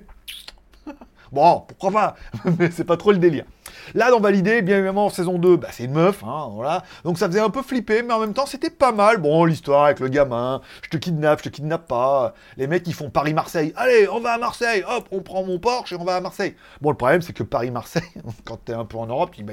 [1.32, 2.16] Bon, pourquoi pas?
[2.58, 3.44] Mais c'est pas trop le délire.
[3.94, 6.82] Là, dans Validé, bien évidemment, saison 2, bah, c'est une meuf, hein, voilà.
[7.04, 9.18] Donc ça faisait un peu flipper, mais en même temps, c'était pas mal.
[9.18, 12.34] Bon, l'histoire avec le gamin, je te kidnappe, je te kidnappe pas.
[12.56, 13.72] Les mecs, ils font Paris-Marseille.
[13.76, 16.54] Allez, on va à Marseille, hop, on prend mon Porsche et on va à Marseille.
[16.80, 18.02] Bon, le problème, c'est que Paris-Marseille,
[18.44, 19.52] quand t'es un peu en Europe, tu dis, bah,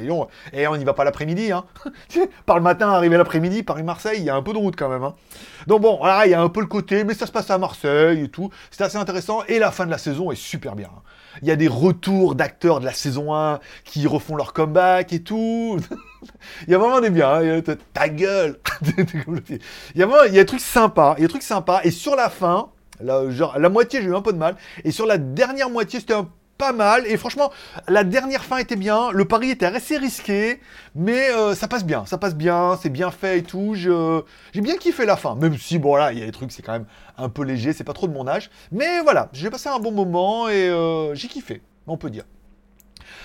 [0.53, 1.65] et on y va pas l'après-midi, hein.
[2.45, 5.03] Par le matin, arrivé l'après-midi, Paris-Marseille, il y a un peu de route quand même,
[5.03, 5.15] hein.
[5.67, 7.57] Donc bon, voilà, il y a un peu le côté, mais ça se passe à
[7.57, 8.49] Marseille et tout.
[8.71, 10.89] C'est assez intéressant, et la fin de la saison est super bien.
[10.95, 11.01] Hein.
[11.41, 15.23] Il y a des retours d'acteurs de la saison 1 qui refont leur comeback et
[15.23, 15.77] tout.
[16.67, 17.41] il y a vraiment des biens.
[17.41, 17.61] Hein.
[17.93, 18.59] Ta gueule
[18.97, 19.59] Il
[19.95, 21.15] y a vraiment il y a des trucs sympas.
[21.17, 21.81] Il y a des trucs sympas.
[21.83, 22.69] Et sur la fin,
[23.01, 24.55] la moitié, j'ai eu un peu de mal.
[24.83, 26.13] Et sur la dernière moitié, c'était
[26.57, 27.07] pas mal.
[27.07, 27.51] Et franchement,
[27.87, 29.11] la dernière fin était bien.
[29.11, 30.59] Le pari était assez risqué.
[30.95, 32.05] Mais euh, ça passe bien.
[32.05, 32.77] Ça passe bien.
[32.81, 33.73] C'est bien fait et tout.
[33.75, 35.35] J'ai bien kiffé la fin.
[35.35, 36.85] Même si, bon, là, il y a des trucs, c'est quand même
[37.21, 37.73] un peu léger.
[37.73, 38.49] C'est pas trop de mon âge.
[38.71, 41.61] Mais voilà, j'ai passé un bon moment et euh, j'ai kiffé.
[41.87, 42.23] On peut dire.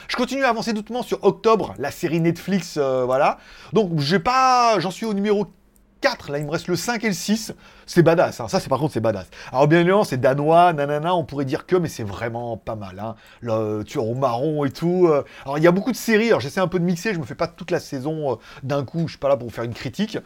[0.08, 3.38] Je continue à avancer doucement sur Octobre, la série Netflix, euh, voilà.
[3.72, 5.46] Donc, j'ai pas, j'en suis au numéro
[6.00, 7.54] 4, là il me reste le 5 et le 6,
[7.86, 8.48] c'est badass, hein.
[8.48, 9.26] ça c'est par contre c'est badass.
[9.50, 12.98] Alors bien évidemment c'est danois, nanana, on pourrait dire que, mais c'est vraiment pas mal,
[12.98, 13.14] hein.
[13.40, 15.08] le tueur au marron et tout.
[15.08, 15.24] Euh.
[15.44, 17.24] Alors il y a beaucoup de séries, alors j'essaie un peu de mixer, je me
[17.24, 20.18] fais pas toute la saison d'un coup, je suis pas là pour faire une critique.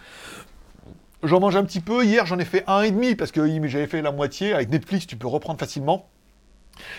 [1.22, 3.86] J'en mange un petit peu, hier j'en ai fait un et demi, parce que j'avais
[3.86, 6.08] fait la moitié, avec Netflix tu peux reprendre facilement.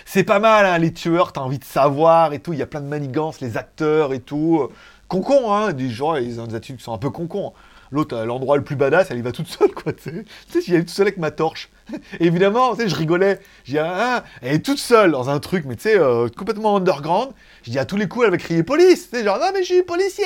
[0.06, 2.68] C'est pas mal, hein, les tueurs, t'as envie de savoir et tout, il y a
[2.68, 4.70] plein de manigances, les acteurs et tout.
[5.08, 7.54] Concon, hein, des gens, ils ont des attitudes qui sont un peu concons.
[7.92, 10.62] L'autre, à l'endroit le plus badass, elle y va toute seule, quoi, tu sais.
[10.62, 11.70] J'y allais toute seule avec ma torche.
[12.20, 13.40] évidemment, tu sais, je rigolais.
[13.66, 17.32] J'ai ah, elle est toute seule dans un truc, mais tu sais, euh, complètement underground.
[17.64, 19.10] Je dis à tous les coups, elle va crier police.
[19.10, 20.26] Tu sais, genre, non, mais je suis policier.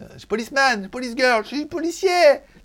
[0.00, 2.08] Euh, je suis policeman, police girl, je suis policier.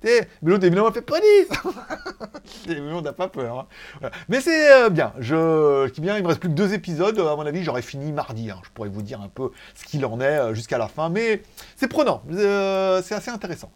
[0.04, 1.48] Mais l'autre, évidemment, fait police
[2.70, 3.68] on n'a pas peur.
[4.04, 4.10] Hein.
[4.30, 5.14] Mais c'est euh, bien.
[5.20, 7.20] Je, dis bien, il me reste plus que deux épisodes.
[7.20, 8.50] À mon avis, j'aurais fini mardi.
[8.50, 8.60] Hein.
[8.64, 11.10] Je pourrais vous dire un peu ce qu'il en est jusqu'à la fin.
[11.10, 11.42] Mais
[11.76, 12.22] c'est prenant.
[12.30, 13.72] c'est assez intéressant.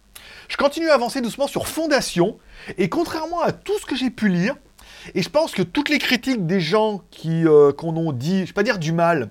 [0.47, 2.37] Je continue à avancer doucement sur Fondation,
[2.77, 4.55] et contrairement à tout ce que j'ai pu lire,
[5.15, 8.47] et je pense que toutes les critiques des gens qui euh, qu'on ont dit, je
[8.47, 9.29] vais pas dire du mal,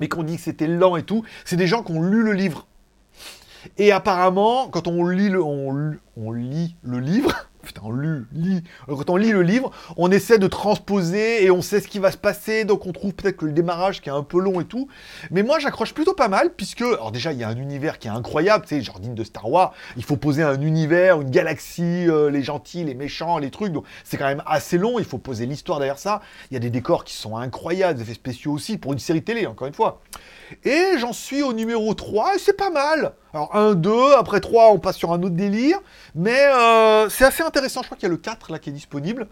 [0.00, 2.32] mais qu'on dit que c'était lent et tout, c'est des gens qui ont lu le
[2.32, 2.66] livre.
[3.78, 9.16] Et apparemment, quand on lit le, on lit le livre, Putain, on lit, quand on
[9.16, 12.64] lit le livre, on essaie de transposer et on sait ce qui va se passer,
[12.64, 14.88] donc on trouve peut-être que le démarrage qui est un peu long et tout.
[15.30, 18.08] Mais moi, j'accroche plutôt pas mal, puisque, alors déjà, il y a un univers qui
[18.08, 21.30] est incroyable, tu sais, genre digne de Star Wars, il faut poser un univers, une
[21.30, 25.04] galaxie, euh, les gentils, les méchants, les trucs, donc c'est quand même assez long, il
[25.04, 26.20] faut poser l'histoire derrière ça.
[26.50, 29.22] Il y a des décors qui sont incroyables, des effets spéciaux aussi, pour une série
[29.22, 30.00] télé, encore une fois.
[30.64, 33.12] Et j'en suis au numéro 3, et c'est pas mal.
[33.32, 35.78] Alors 1, 2, après 3, on passe sur un autre délire,
[36.14, 37.42] mais euh, c'est assez
[37.82, 39.28] je crois qu'il y a le 4 là qui est disponible.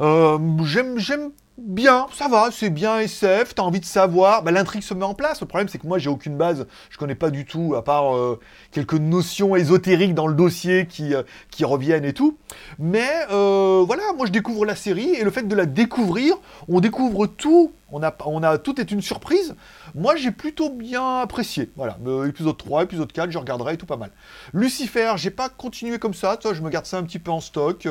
[0.00, 4.82] Euh, j'aime, j'aime bien, ça va, c'est bien SF, t'as envie de savoir, bah, l'intrigue
[4.82, 5.40] se met en place.
[5.40, 8.14] Le problème, c'est que moi, j'ai aucune base, je connais pas du tout, à part
[8.16, 12.38] euh, quelques notions ésotériques dans le dossier qui, euh, qui reviennent et tout.
[12.78, 16.36] Mais euh, voilà, moi, je découvre la série, et le fait de la découvrir,
[16.68, 19.54] on découvre tout, on a, on a tout est une surprise.
[19.94, 21.70] Moi, j'ai plutôt bien apprécié.
[21.76, 24.10] Voilà, épisode 3, épisode 4, je regarderai tout pas mal.
[24.54, 27.40] Lucifer, j'ai pas continué comme ça, toi, je me garde ça un petit peu en
[27.40, 27.86] stock.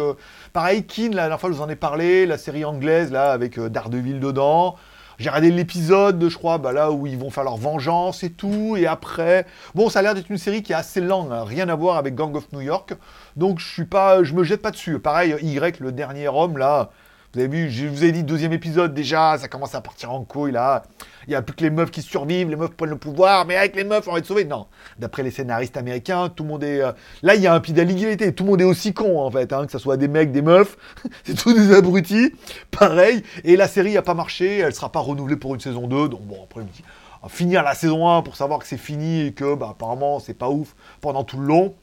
[0.53, 3.50] pareil, Kin, la dernière fois, je vous en ai parlé, la série anglaise, là, avec
[3.57, 4.75] euh, d'Ardeville dedans.
[5.17, 8.75] J'ai regardé l'épisode, je crois, bah, là où ils vont faire leur vengeance et tout.
[8.75, 11.69] Et après, bon, ça a l'air d'être une série qui est assez lente, hein, rien
[11.69, 12.95] à voir avec Gang of New York.
[13.35, 14.97] Donc je suis pas, je me jette pas dessus.
[14.97, 16.89] Pareil, Y, le dernier homme là,
[17.33, 20.23] vous avez vu, je vous ai dit, deuxième épisode déjà, ça commence à partir en
[20.23, 20.83] couille là.
[21.27, 23.55] Il n'y a plus que les meufs qui survivent, les meufs prennent le pouvoir, mais
[23.55, 24.45] avec les meufs, on va être sauvés.
[24.45, 24.67] Non,
[24.97, 26.81] d'après les scénaristes américains, tout le monde est.
[26.81, 26.91] Euh,
[27.21, 29.53] là, il y a un pied d'égalité, tout le monde est aussi con en fait,
[29.53, 30.77] hein, que ce soit des mecs, des meufs,
[31.23, 32.33] c'est tous des abrutis,
[32.71, 33.23] pareil.
[33.43, 36.21] Et la série n'a pas marché, elle sera pas renouvelée pour une saison 2, donc
[36.21, 36.83] bon, après, dis,
[37.29, 40.49] finir la saison 1 pour savoir que c'est fini et que bah, apparemment c'est pas
[40.49, 41.75] ouf pendant tout le long.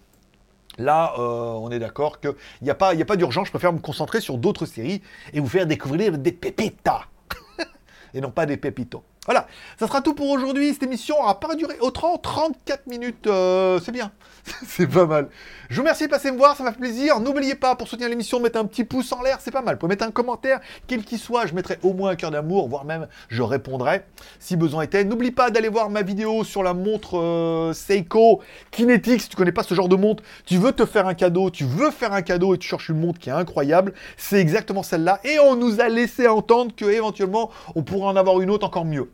[0.78, 4.39] Là, euh, on est d'accord qu'il n'y a pas d'urgence, je préfère me concentrer sur
[4.39, 7.03] d'autres séries et vous faire découvrir des pépitas.
[8.14, 9.03] et non pas des pépitos.
[9.29, 9.47] Voilà,
[9.79, 10.72] ça sera tout pour aujourd'hui.
[10.72, 13.26] Cette émission aura pas duré autrement 34 minutes.
[13.26, 14.11] Euh, c'est bien,
[14.66, 15.29] c'est pas mal.
[15.68, 17.20] Je vous remercie de passer me voir, ça m'a fait plaisir.
[17.20, 19.74] N'oubliez pas, pour soutenir l'émission, de mettre un petit pouce en l'air, c'est pas mal.
[19.74, 22.70] Vous pouvez mettre un commentaire, quel qu'il soit, je mettrai au moins un cœur d'amour,
[22.70, 24.01] voire même je répondrai
[24.41, 25.05] si besoin était.
[25.05, 29.20] N'oublie pas d'aller voir ma vidéo sur la montre euh, Seiko Kinetic.
[29.20, 31.64] Si tu connais pas ce genre de montre, tu veux te faire un cadeau, tu
[31.64, 35.20] veux faire un cadeau et tu cherches une montre qui est incroyable, c'est exactement celle-là.
[35.22, 38.87] Et on nous a laissé entendre que éventuellement on pourrait en avoir une autre encore
[38.87, 39.11] mieux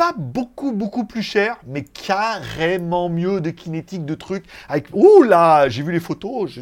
[0.00, 4.46] pas beaucoup, beaucoup plus cher, mais carrément mieux de kinétique, de trucs.
[4.66, 4.86] Avec...
[4.94, 6.58] Ouh là, j'ai vu les photos.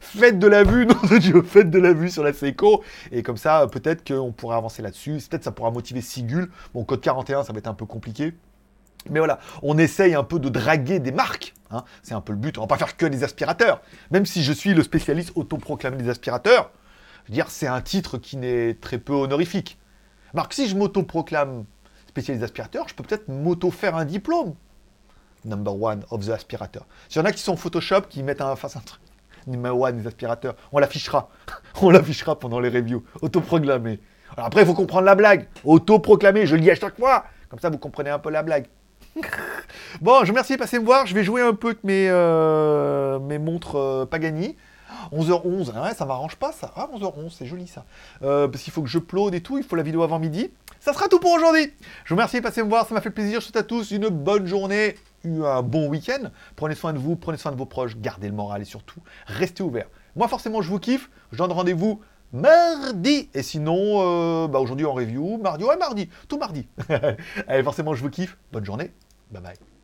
[0.00, 2.82] Faites de la vue, non de Dieu, faites de la vue sur la Seiko.
[3.12, 5.18] Et comme ça, peut-être qu'on pourrait avancer là-dessus.
[5.28, 6.50] Peut-être ça pourra motiver Sigul.
[6.72, 8.32] Bon, code 41, ça va être un peu compliqué.
[9.10, 11.52] Mais voilà, on essaye un peu de draguer des marques.
[11.70, 11.84] Hein.
[12.02, 12.56] C'est un peu le but.
[12.56, 13.82] On va pas faire que des aspirateurs.
[14.10, 16.70] Même si je suis le spécialiste autoproclamé des aspirateurs,
[17.28, 19.78] dire, c'est un titre qui n'est très peu honorifique.
[20.32, 21.66] Marc, si je m'autoproclame
[22.16, 24.54] spécialiste aspirateur, je peux peut-être m'auto-faire un diplôme.
[25.44, 26.86] Number one of the aspirateur.
[27.10, 29.02] S'il y en a qui sont Photoshop, qui mettent en face un truc.
[29.46, 30.56] Number one des aspirateurs.
[30.72, 31.28] On l'affichera.
[31.82, 33.04] On l'affichera pendant les reviews.
[33.20, 34.00] Autoproclamé.
[34.34, 35.46] Alors après, il faut comprendre la blague.
[35.62, 37.26] Autoproclamé, je le dis à chaque fois.
[37.50, 38.66] Comme ça, vous comprenez un peu la blague.
[40.00, 41.06] bon, je vous remercie de passer me voir.
[41.06, 44.56] Je vais jouer un peu avec mes, euh, mes montres euh, Pagani.
[45.12, 46.72] 11h11, hein, ça m'arrange pas ça.
[46.76, 47.84] Ah, 11h11, c'est joli ça.
[48.22, 50.50] Euh, parce qu'il faut que je plaude et tout, il faut la vidéo avant midi.
[50.80, 51.72] Ça sera tout pour aujourd'hui.
[52.04, 53.40] Je vous remercie de passer me voir, ça m'a fait plaisir.
[53.40, 56.30] Je souhaite à tous une bonne journée, un bon week-end.
[56.54, 59.62] Prenez soin de vous, prenez soin de vos proches, gardez le moral et surtout, restez
[59.62, 59.88] ouverts.
[60.14, 61.10] Moi, forcément, je vous kiffe.
[61.32, 62.00] Je donne rendez-vous
[62.32, 63.28] mardi.
[63.34, 66.66] Et sinon, euh, bah aujourd'hui en review, mardi, ouais, mardi, tout mardi.
[67.48, 68.36] Allez, forcément, je vous kiffe.
[68.52, 68.92] Bonne journée.
[69.30, 69.75] Bye bye.